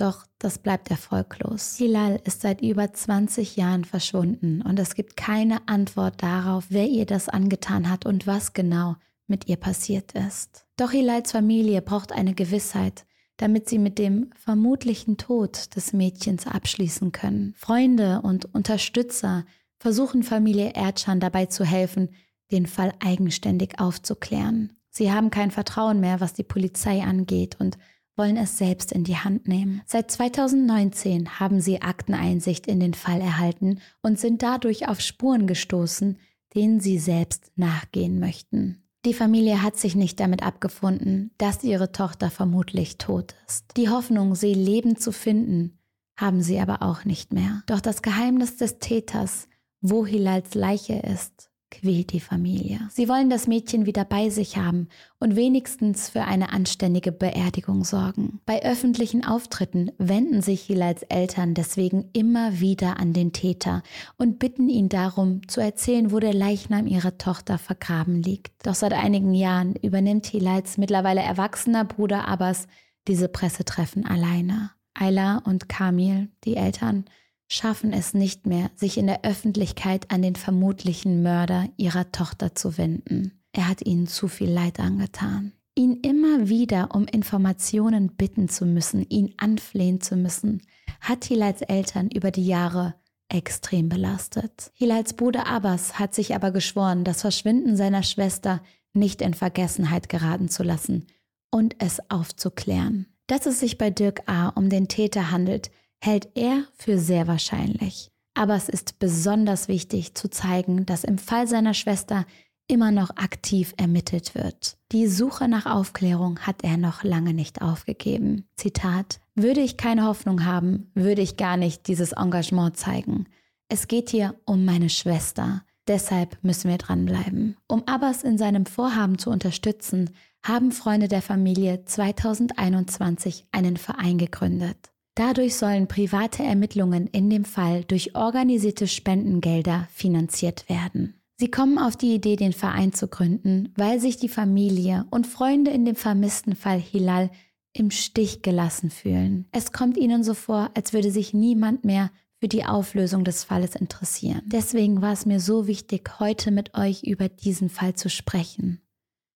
doch 0.00 0.26
das 0.38 0.58
bleibt 0.58 0.90
erfolglos. 0.90 1.76
Hilal 1.76 2.20
ist 2.24 2.42
seit 2.42 2.62
über 2.62 2.92
20 2.92 3.56
Jahren 3.56 3.84
verschwunden 3.84 4.62
und 4.62 4.78
es 4.78 4.94
gibt 4.94 5.16
keine 5.16 5.66
Antwort 5.68 6.22
darauf, 6.22 6.66
wer 6.68 6.86
ihr 6.86 7.06
das 7.06 7.28
angetan 7.28 7.90
hat 7.90 8.06
und 8.06 8.26
was 8.26 8.52
genau 8.52 8.96
mit 9.26 9.48
ihr 9.48 9.56
passiert 9.56 10.12
ist. 10.12 10.66
Doch 10.76 10.90
Hilals 10.90 11.32
Familie 11.32 11.82
braucht 11.82 12.12
eine 12.12 12.34
Gewissheit, 12.34 13.04
damit 13.36 13.68
sie 13.68 13.78
mit 13.78 13.98
dem 13.98 14.30
vermutlichen 14.36 15.16
Tod 15.16 15.74
des 15.76 15.92
Mädchens 15.92 16.46
abschließen 16.46 17.12
können. 17.12 17.54
Freunde 17.56 18.20
und 18.22 18.52
Unterstützer 18.54 19.44
versuchen 19.78 20.22
Familie 20.22 20.72
Erdschan 20.74 21.20
dabei 21.20 21.46
zu 21.46 21.64
helfen, 21.64 22.10
den 22.50 22.66
Fall 22.66 22.92
eigenständig 23.00 23.78
aufzuklären. 23.78 24.72
Sie 24.90 25.12
haben 25.12 25.30
kein 25.30 25.50
Vertrauen 25.50 26.00
mehr, 26.00 26.20
was 26.20 26.32
die 26.32 26.42
Polizei 26.42 27.02
angeht 27.02 27.56
und 27.60 27.78
wollen 28.18 28.36
es 28.36 28.58
selbst 28.58 28.92
in 28.92 29.04
die 29.04 29.16
Hand 29.16 29.48
nehmen. 29.48 29.80
Seit 29.86 30.10
2019 30.10 31.40
haben 31.40 31.60
sie 31.60 31.80
Akteneinsicht 31.80 32.66
in 32.66 32.80
den 32.80 32.94
Fall 32.94 33.20
erhalten 33.20 33.80
und 34.02 34.18
sind 34.18 34.42
dadurch 34.42 34.88
auf 34.88 35.00
Spuren 35.00 35.46
gestoßen, 35.46 36.18
denen 36.54 36.80
sie 36.80 36.98
selbst 36.98 37.52
nachgehen 37.56 38.18
möchten. 38.18 38.82
Die 39.04 39.14
Familie 39.14 39.62
hat 39.62 39.76
sich 39.76 39.94
nicht 39.94 40.18
damit 40.18 40.42
abgefunden, 40.42 41.30
dass 41.38 41.62
ihre 41.62 41.92
Tochter 41.92 42.30
vermutlich 42.30 42.98
tot 42.98 43.36
ist. 43.46 43.76
Die 43.76 43.88
Hoffnung, 43.88 44.34
sie 44.34 44.54
lebend 44.54 45.00
zu 45.00 45.12
finden, 45.12 45.78
haben 46.16 46.42
sie 46.42 46.58
aber 46.58 46.82
auch 46.82 47.04
nicht 47.04 47.32
mehr. 47.32 47.62
Doch 47.66 47.80
das 47.80 48.02
Geheimnis 48.02 48.56
des 48.56 48.80
Täters, 48.80 49.48
wo 49.80 50.04
Hilals 50.04 50.54
Leiche 50.54 50.94
ist, 50.98 51.48
quält 51.70 52.12
die 52.12 52.20
Familie. 52.20 52.80
Sie 52.90 53.08
wollen 53.08 53.30
das 53.30 53.46
Mädchen 53.46 53.86
wieder 53.86 54.04
bei 54.04 54.30
sich 54.30 54.56
haben 54.56 54.88
und 55.20 55.36
wenigstens 55.36 56.10
für 56.10 56.22
eine 56.22 56.52
anständige 56.52 57.12
Beerdigung 57.12 57.84
sorgen. 57.84 58.40
Bei 58.46 58.62
öffentlichen 58.62 59.24
Auftritten 59.24 59.90
wenden 59.98 60.42
sich 60.42 60.62
Hilals 60.62 61.02
Eltern 61.04 61.54
deswegen 61.54 62.08
immer 62.12 62.60
wieder 62.60 62.98
an 62.98 63.12
den 63.12 63.32
Täter 63.32 63.82
und 64.16 64.38
bitten 64.38 64.68
ihn 64.68 64.88
darum, 64.88 65.46
zu 65.48 65.60
erzählen, 65.60 66.12
wo 66.12 66.18
der 66.18 66.34
Leichnam 66.34 66.86
ihrer 66.86 67.18
Tochter 67.18 67.58
vergraben 67.58 68.22
liegt. 68.22 68.66
Doch 68.66 68.74
seit 68.74 68.92
einigen 68.92 69.34
Jahren 69.34 69.74
übernimmt 69.76 70.26
Hilals 70.26 70.78
mittlerweile 70.78 71.20
erwachsener 71.20 71.84
Bruder 71.84 72.26
Abbas 72.28 72.66
diese 73.06 73.28
Pressetreffen 73.28 74.06
alleine. 74.06 74.70
Ayla 74.94 75.38
und 75.44 75.68
Kamil, 75.68 76.28
die 76.44 76.56
Eltern, 76.56 77.04
schaffen 77.48 77.92
es 77.92 78.14
nicht 78.14 78.46
mehr, 78.46 78.70
sich 78.76 78.98
in 78.98 79.06
der 79.06 79.24
Öffentlichkeit 79.24 80.10
an 80.10 80.22
den 80.22 80.36
vermutlichen 80.36 81.22
Mörder 81.22 81.68
ihrer 81.76 82.12
Tochter 82.12 82.54
zu 82.54 82.78
wenden. 82.78 83.40
Er 83.52 83.68
hat 83.68 83.84
ihnen 83.84 84.06
zu 84.06 84.28
viel 84.28 84.50
Leid 84.50 84.78
angetan. 84.78 85.52
Ihn 85.74 85.94
immer 86.02 86.48
wieder 86.48 86.94
um 86.94 87.06
Informationen 87.06 88.16
bitten 88.16 88.48
zu 88.48 88.66
müssen, 88.66 89.08
ihn 89.08 89.34
anflehen 89.36 90.00
zu 90.00 90.16
müssen, 90.16 90.62
hat 91.00 91.24
Hilals 91.24 91.62
Eltern 91.62 92.10
über 92.10 92.30
die 92.30 92.46
Jahre 92.46 92.94
extrem 93.28 93.88
belastet. 93.88 94.70
Hilals 94.74 95.14
Bruder 95.14 95.46
Abbas 95.46 95.98
hat 95.98 96.14
sich 96.14 96.34
aber 96.34 96.50
geschworen, 96.50 97.04
das 97.04 97.20
Verschwinden 97.20 97.76
seiner 97.76 98.02
Schwester 98.02 98.62
nicht 98.92 99.22
in 99.22 99.34
Vergessenheit 99.34 100.08
geraten 100.08 100.48
zu 100.48 100.62
lassen 100.62 101.06
und 101.50 101.76
es 101.78 102.00
aufzuklären. 102.10 103.06
Dass 103.26 103.46
es 103.46 103.60
sich 103.60 103.78
bei 103.78 103.90
Dirk 103.90 104.22
A. 104.26 104.48
um 104.48 104.70
den 104.70 104.88
Täter 104.88 105.30
handelt, 105.30 105.70
hält 106.00 106.28
er 106.34 106.64
für 106.76 106.98
sehr 106.98 107.26
wahrscheinlich. 107.26 108.10
Aber 108.34 108.54
es 108.54 108.68
ist 108.68 108.98
besonders 108.98 109.68
wichtig 109.68 110.14
zu 110.14 110.30
zeigen, 110.30 110.86
dass 110.86 111.04
im 111.04 111.18
Fall 111.18 111.48
seiner 111.48 111.74
Schwester 111.74 112.24
immer 112.68 112.92
noch 112.92 113.10
aktiv 113.16 113.74
ermittelt 113.78 114.34
wird. 114.34 114.76
Die 114.92 115.08
Suche 115.08 115.48
nach 115.48 115.66
Aufklärung 115.66 116.38
hat 116.40 116.62
er 116.62 116.76
noch 116.76 117.02
lange 117.02 117.34
nicht 117.34 117.62
aufgegeben. 117.62 118.44
Zitat, 118.56 119.20
würde 119.34 119.60
ich 119.60 119.76
keine 119.76 120.04
Hoffnung 120.04 120.44
haben, 120.44 120.90
würde 120.94 121.22
ich 121.22 121.36
gar 121.36 121.56
nicht 121.56 121.88
dieses 121.88 122.12
Engagement 122.12 122.76
zeigen. 122.76 123.26
Es 123.68 123.88
geht 123.88 124.10
hier 124.10 124.34
um 124.44 124.64
meine 124.64 124.90
Schwester. 124.90 125.62
Deshalb 125.88 126.38
müssen 126.42 126.70
wir 126.70 126.78
dranbleiben. 126.78 127.56
Um 127.66 127.82
Abbas 127.88 128.22
in 128.22 128.36
seinem 128.36 128.66
Vorhaben 128.66 129.18
zu 129.18 129.30
unterstützen, 129.30 130.10
haben 130.44 130.70
Freunde 130.70 131.08
der 131.08 131.22
Familie 131.22 131.84
2021 131.86 133.46
einen 133.52 133.78
Verein 133.78 134.18
gegründet. 134.18 134.92
Dadurch 135.18 135.56
sollen 135.56 135.88
private 135.88 136.44
Ermittlungen 136.44 137.08
in 137.08 137.28
dem 137.28 137.44
Fall 137.44 137.82
durch 137.82 138.14
organisierte 138.14 138.86
Spendengelder 138.86 139.88
finanziert 139.90 140.68
werden. 140.68 141.20
Sie 141.40 141.50
kommen 141.50 141.76
auf 141.76 141.96
die 141.96 142.14
Idee, 142.14 142.36
den 142.36 142.52
Verein 142.52 142.92
zu 142.92 143.08
gründen, 143.08 143.72
weil 143.76 143.98
sich 143.98 144.18
die 144.18 144.28
Familie 144.28 145.06
und 145.10 145.26
Freunde 145.26 145.72
in 145.72 145.84
dem 145.84 145.96
vermissten 145.96 146.54
Fall 146.54 146.78
Hilal 146.78 147.32
im 147.72 147.90
Stich 147.90 148.42
gelassen 148.42 148.90
fühlen. 148.90 149.48
Es 149.50 149.72
kommt 149.72 149.96
ihnen 149.96 150.22
so 150.22 150.34
vor, 150.34 150.70
als 150.74 150.92
würde 150.92 151.10
sich 151.10 151.34
niemand 151.34 151.84
mehr 151.84 152.12
für 152.38 152.46
die 152.46 152.64
Auflösung 152.64 153.24
des 153.24 153.42
Falles 153.42 153.74
interessieren. 153.74 154.42
Deswegen 154.46 155.02
war 155.02 155.14
es 155.14 155.26
mir 155.26 155.40
so 155.40 155.66
wichtig, 155.66 156.20
heute 156.20 156.52
mit 156.52 156.76
euch 156.78 157.02
über 157.02 157.28
diesen 157.28 157.70
Fall 157.70 157.94
zu 157.94 158.08
sprechen. 158.08 158.82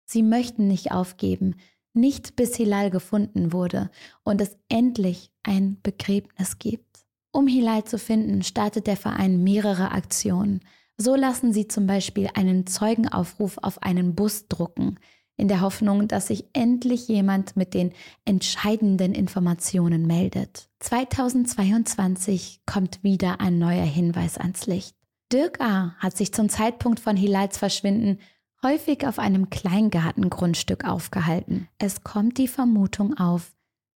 Sie 0.03 0.23
möchten 0.23 0.67
nicht 0.67 0.91
aufgeben, 0.91 1.55
nicht 1.93 2.35
bis 2.35 2.55
Hilal 2.55 2.89
gefunden 2.89 3.53
wurde 3.53 3.89
und 4.23 4.41
es 4.41 4.57
endlich 4.69 5.31
ein 5.43 5.79
Begräbnis 5.81 6.59
gibt. 6.59 7.05
Um 7.31 7.47
Hilal 7.47 7.83
zu 7.83 7.97
finden, 7.97 8.43
startet 8.43 8.87
der 8.87 8.97
Verein 8.97 9.43
mehrere 9.43 9.91
Aktionen. 9.91 10.61
So 10.97 11.15
lassen 11.15 11.53
sie 11.53 11.67
zum 11.67 11.87
Beispiel 11.87 12.29
einen 12.33 12.65
Zeugenaufruf 12.67 13.57
auf 13.61 13.83
einen 13.83 14.15
Bus 14.15 14.47
drucken, 14.47 14.99
in 15.39 15.47
der 15.47 15.61
Hoffnung, 15.61 16.07
dass 16.07 16.27
sich 16.27 16.45
endlich 16.53 17.07
jemand 17.07 17.55
mit 17.55 17.73
den 17.73 17.93
entscheidenden 18.25 19.13
Informationen 19.13 20.05
meldet. 20.05 20.69
2022 20.81 22.61
kommt 22.65 23.03
wieder 23.03 23.39
ein 23.39 23.57
neuer 23.57 23.85
Hinweis 23.85 24.37
ans 24.37 24.67
Licht. 24.67 24.95
Dirk 25.31 25.61
A. 25.61 25.95
hat 25.99 26.17
sich 26.17 26.33
zum 26.33 26.49
Zeitpunkt 26.49 26.99
von 26.99 27.15
Hilals 27.15 27.57
Verschwinden 27.57 28.19
häufig 28.63 29.07
auf 29.07 29.19
einem 29.19 29.49
Kleingartengrundstück 29.49 30.85
aufgehalten. 30.85 31.67
Es 31.77 32.03
kommt 32.03 32.37
die 32.37 32.47
Vermutung 32.47 33.17
auf, 33.17 33.53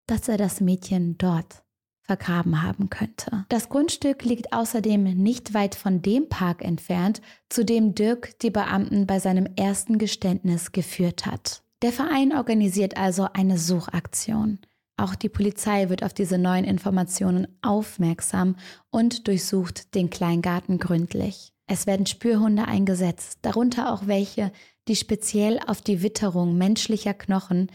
dass 0.07 0.27
er 0.27 0.37
das 0.37 0.61
Mädchen 0.61 1.17
dort 1.17 1.63
vergraben 2.03 2.61
haben 2.61 2.89
könnte. 2.89 3.45
Das 3.49 3.69
Grundstück 3.69 4.25
liegt 4.25 4.51
außerdem 4.51 5.03
nicht 5.03 5.53
weit 5.53 5.75
von 5.75 6.01
dem 6.01 6.27
Park 6.27 6.61
entfernt, 6.61 7.21
zu 7.49 7.63
dem 7.63 7.95
Dirk 7.95 8.37
die 8.39 8.49
Beamten 8.49 9.07
bei 9.07 9.19
seinem 9.19 9.47
ersten 9.55 9.97
Geständnis 9.97 10.73
geführt 10.73 11.25
hat. 11.25 11.63
Der 11.81 11.93
Verein 11.93 12.33
organisiert 12.33 12.97
also 12.97 13.27
eine 13.33 13.57
Suchaktion. 13.57 14.59
Auch 14.97 15.15
die 15.15 15.29
Polizei 15.29 15.89
wird 15.89 16.03
auf 16.03 16.13
diese 16.13 16.37
neuen 16.37 16.65
Informationen 16.65 17.47
aufmerksam 17.61 18.57
und 18.89 19.27
durchsucht 19.27 19.95
den 19.95 20.09
Kleingarten 20.09 20.79
gründlich. 20.79 21.52
Es 21.67 21.87
werden 21.87 22.05
Spürhunde 22.05 22.65
eingesetzt, 22.65 23.39
darunter 23.41 23.93
auch 23.93 24.07
welche, 24.07 24.51
die 24.87 24.95
speziell 24.95 25.59
auf 25.65 25.81
die 25.81 26.01
Witterung 26.01 26.57
menschlicher 26.57 27.13
Knochen, 27.13 27.71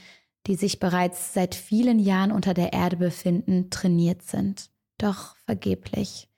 die 0.47 0.57
sich 0.57 0.79
bereits 0.79 1.35
seit 1.35 1.55
vielen 1.55 1.99
Jahren 1.99 2.33
unter 2.33 2.55
der 2.55 2.73
Erde 2.73 2.97
befinden, 2.97 3.71
trainiert 3.71 4.23
sind. 4.23 4.71
Doch 4.99 5.37
vergeblich. 5.47 6.29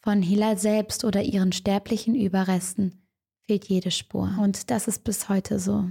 Von 0.00 0.22
Hilal 0.22 0.58
selbst 0.58 1.04
oder 1.04 1.22
ihren 1.22 1.52
sterblichen 1.52 2.14
Überresten 2.14 3.02
fehlt 3.46 3.66
jede 3.66 3.90
Spur. 3.90 4.36
Und 4.40 4.70
das 4.70 4.88
ist 4.88 5.04
bis 5.04 5.28
heute 5.28 5.58
so. 5.58 5.90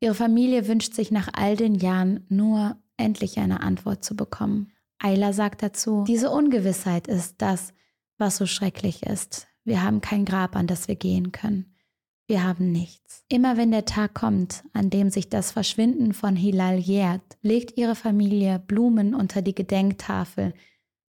Ihre 0.00 0.14
Familie 0.14 0.66
wünscht 0.66 0.94
sich 0.94 1.10
nach 1.10 1.28
all 1.32 1.56
den 1.56 1.74
Jahren 1.74 2.24
nur 2.28 2.76
endlich 2.96 3.38
eine 3.38 3.60
Antwort 3.60 4.04
zu 4.04 4.16
bekommen. 4.16 4.72
Ayla 4.98 5.32
sagt 5.32 5.62
dazu, 5.62 6.04
diese 6.06 6.30
Ungewissheit 6.30 7.08
ist 7.08 7.36
das, 7.38 7.72
was 8.18 8.36
so 8.36 8.46
schrecklich 8.46 9.04
ist. 9.04 9.48
Wir 9.64 9.82
haben 9.82 10.00
kein 10.00 10.24
Grab, 10.24 10.56
an 10.56 10.66
das 10.66 10.88
wir 10.88 10.96
gehen 10.96 11.32
können. 11.32 11.72
Wir 12.26 12.44
haben 12.44 12.72
nichts. 12.72 13.24
Immer 13.28 13.56
wenn 13.56 13.70
der 13.70 13.84
Tag 13.84 14.14
kommt, 14.14 14.64
an 14.72 14.90
dem 14.90 15.10
sich 15.10 15.28
das 15.28 15.52
Verschwinden 15.52 16.14
von 16.14 16.36
Hilal 16.36 16.78
jährt, 16.78 17.36
legt 17.42 17.76
ihre 17.76 17.94
Familie 17.94 18.58
Blumen 18.58 19.14
unter 19.14 19.42
die 19.42 19.54
Gedenktafel 19.54 20.54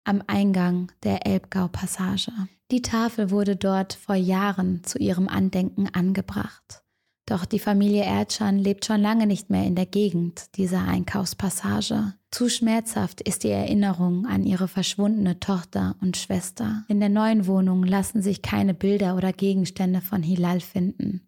am 0.03 0.21
Eingang 0.27 0.91
der 1.03 1.25
Elbgau-Passage. 1.25 2.31
Die 2.71 2.81
Tafel 2.81 3.31
wurde 3.31 3.55
dort 3.55 3.93
vor 3.93 4.15
Jahren 4.15 4.83
zu 4.83 4.97
ihrem 4.97 5.29
Andenken 5.29 5.87
angebracht. 5.93 6.82
Doch 7.25 7.45
die 7.45 7.59
Familie 7.59 8.03
Erdschan 8.03 8.59
lebt 8.59 8.85
schon 8.85 9.01
lange 9.01 9.27
nicht 9.27 9.49
mehr 9.49 9.65
in 9.65 9.75
der 9.75 9.85
Gegend 9.85 10.55
dieser 10.57 10.85
Einkaufspassage. 10.85 12.13
Zu 12.31 12.49
schmerzhaft 12.49 13.21
ist 13.21 13.43
die 13.43 13.49
Erinnerung 13.49 14.25
an 14.25 14.43
ihre 14.43 14.67
verschwundene 14.67 15.39
Tochter 15.39 15.95
und 16.01 16.17
Schwester. 16.17 16.83
In 16.89 16.99
der 16.99 17.09
neuen 17.09 17.47
Wohnung 17.47 17.83
lassen 17.83 18.21
sich 18.21 18.41
keine 18.41 18.73
Bilder 18.73 19.15
oder 19.15 19.31
Gegenstände 19.31 20.01
von 20.01 20.21
Hilal 20.21 20.59
finden. 20.59 21.21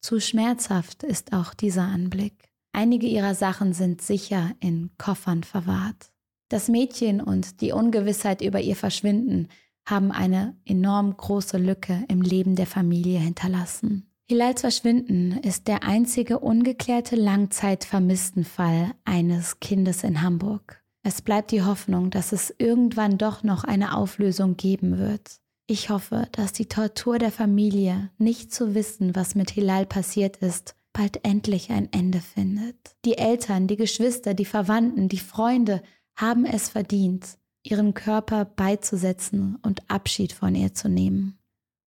Zu 0.00 0.20
schmerzhaft 0.20 1.02
ist 1.02 1.32
auch 1.32 1.52
dieser 1.52 1.82
Anblick. 1.82 2.48
Einige 2.72 3.06
ihrer 3.06 3.34
Sachen 3.34 3.72
sind 3.72 4.00
sicher 4.00 4.52
in 4.60 4.90
Koffern 4.96 5.44
verwahrt. 5.44 6.10
Das 6.48 6.68
Mädchen 6.68 7.20
und 7.20 7.60
die 7.60 7.72
Ungewissheit 7.72 8.40
über 8.40 8.60
ihr 8.60 8.76
Verschwinden 8.76 9.48
haben 9.86 10.10
eine 10.10 10.56
enorm 10.64 11.16
große 11.16 11.58
Lücke 11.58 12.04
im 12.08 12.22
Leben 12.22 12.56
der 12.56 12.66
Familie 12.66 13.18
hinterlassen. 13.18 14.13
Hilals 14.26 14.62
Verschwinden 14.62 15.32
ist 15.32 15.68
der 15.68 15.82
einzige 15.82 16.38
ungeklärte 16.38 17.14
Langzeitvermisstenfall 17.14 18.92
eines 19.04 19.60
Kindes 19.60 20.02
in 20.02 20.22
Hamburg. 20.22 20.82
Es 21.02 21.20
bleibt 21.20 21.50
die 21.50 21.62
Hoffnung, 21.62 22.08
dass 22.08 22.32
es 22.32 22.54
irgendwann 22.56 23.18
doch 23.18 23.42
noch 23.42 23.64
eine 23.64 23.94
Auflösung 23.94 24.56
geben 24.56 24.96
wird. 24.96 25.36
Ich 25.66 25.90
hoffe, 25.90 26.26
dass 26.32 26.54
die 26.54 26.64
Tortur 26.66 27.18
der 27.18 27.32
Familie, 27.32 28.10
nicht 28.16 28.50
zu 28.50 28.74
wissen, 28.74 29.14
was 29.14 29.34
mit 29.34 29.50
Hilal 29.50 29.84
passiert 29.84 30.38
ist, 30.38 30.74
bald 30.94 31.22
endlich 31.22 31.70
ein 31.70 31.92
Ende 31.92 32.20
findet. 32.20 32.96
Die 33.04 33.18
Eltern, 33.18 33.66
die 33.66 33.76
Geschwister, 33.76 34.32
die 34.32 34.46
Verwandten, 34.46 35.10
die 35.10 35.18
Freunde 35.18 35.82
haben 36.16 36.46
es 36.46 36.70
verdient, 36.70 37.36
ihren 37.62 37.92
Körper 37.92 38.46
beizusetzen 38.46 39.58
und 39.60 39.90
Abschied 39.90 40.32
von 40.32 40.54
ihr 40.54 40.72
zu 40.72 40.88
nehmen, 40.88 41.38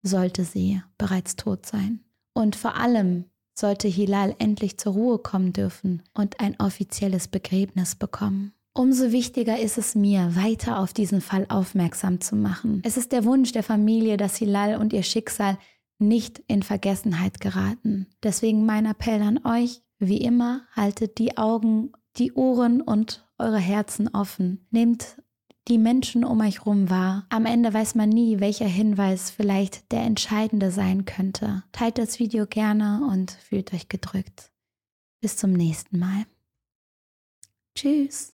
sollte 0.03 0.45
sie 0.45 0.81
bereits 0.97 1.35
tot 1.35 1.67
sein. 1.67 2.05
Und 2.35 2.57
vor 2.57 2.77
allem 2.77 3.25
sollte 3.55 3.89
Hilal 3.89 4.35
endlich 4.39 4.79
zur 4.79 4.95
Ruhe 4.95 5.19
kommen 5.19 5.53
dürfen 5.53 6.03
und 6.15 6.41
ein 6.41 6.59
offizielles 6.59 7.29
Begräbnis 7.29 7.95
bekommen. 7.95 8.53
Umso 8.73 9.11
wichtiger 9.11 9.59
ist 9.59 9.79
es 9.79 9.95
mir, 9.95 10.35
weiter 10.37 10.79
auf 10.79 10.93
diesen 10.93 11.21
Fall 11.21 11.47
aufmerksam 11.49 12.21
zu 12.21 12.37
machen. 12.37 12.83
Es 12.85 12.97
ist 12.97 13.13
der 13.13 13.25
Wunsch 13.25 13.53
der 13.53 13.65
Familie, 13.65 14.17
dass 14.17 14.37
Hilal 14.37 14.77
und 14.77 14.93
ihr 14.93 15.03
Schicksal 15.03 15.59
nicht 15.99 16.43
in 16.47 16.63
Vergessenheit 16.63 17.41
geraten. 17.41 18.07
Deswegen 18.23 18.65
mein 18.65 18.87
Appell 18.87 19.21
an 19.23 19.45
euch, 19.45 19.83
wie 19.99 20.19
immer, 20.19 20.63
haltet 20.75 21.19
die 21.19 21.37
Augen, 21.37 21.93
die 22.17 22.33
Ohren 22.33 22.81
und 22.81 23.29
eure 23.39 23.59
Herzen 23.59 24.09
offen. 24.09 24.67
Nehmt 24.71 25.21
die 25.69 25.79
Menschen 25.79 26.25
um 26.25 26.41
euch 26.41 26.67
rum 26.67 26.91
wahr. 26.91 27.27
Am 27.29 27.47
Ende 27.47 27.73
weiß 27.73 27.95
man 27.95 28.09
nie, 28.09 28.41
welcher 28.41 28.67
Hinweis 28.67 29.31
vielleicht 29.31 29.93
der 29.93 30.03
entscheidende 30.03 30.71
sein 30.71 31.05
könnte. 31.05 31.63
Teilt 31.73 31.99
das 31.99 32.19
Video 32.19 32.47
gerne 32.47 33.09
und 33.11 33.31
fühlt 33.31 33.73
euch 33.73 33.89
gedrückt. 33.89 34.51
Bis 35.21 35.37
zum 35.37 35.53
nächsten 35.53 35.99
Mal. 35.99 36.25
Tschüss. 37.75 38.35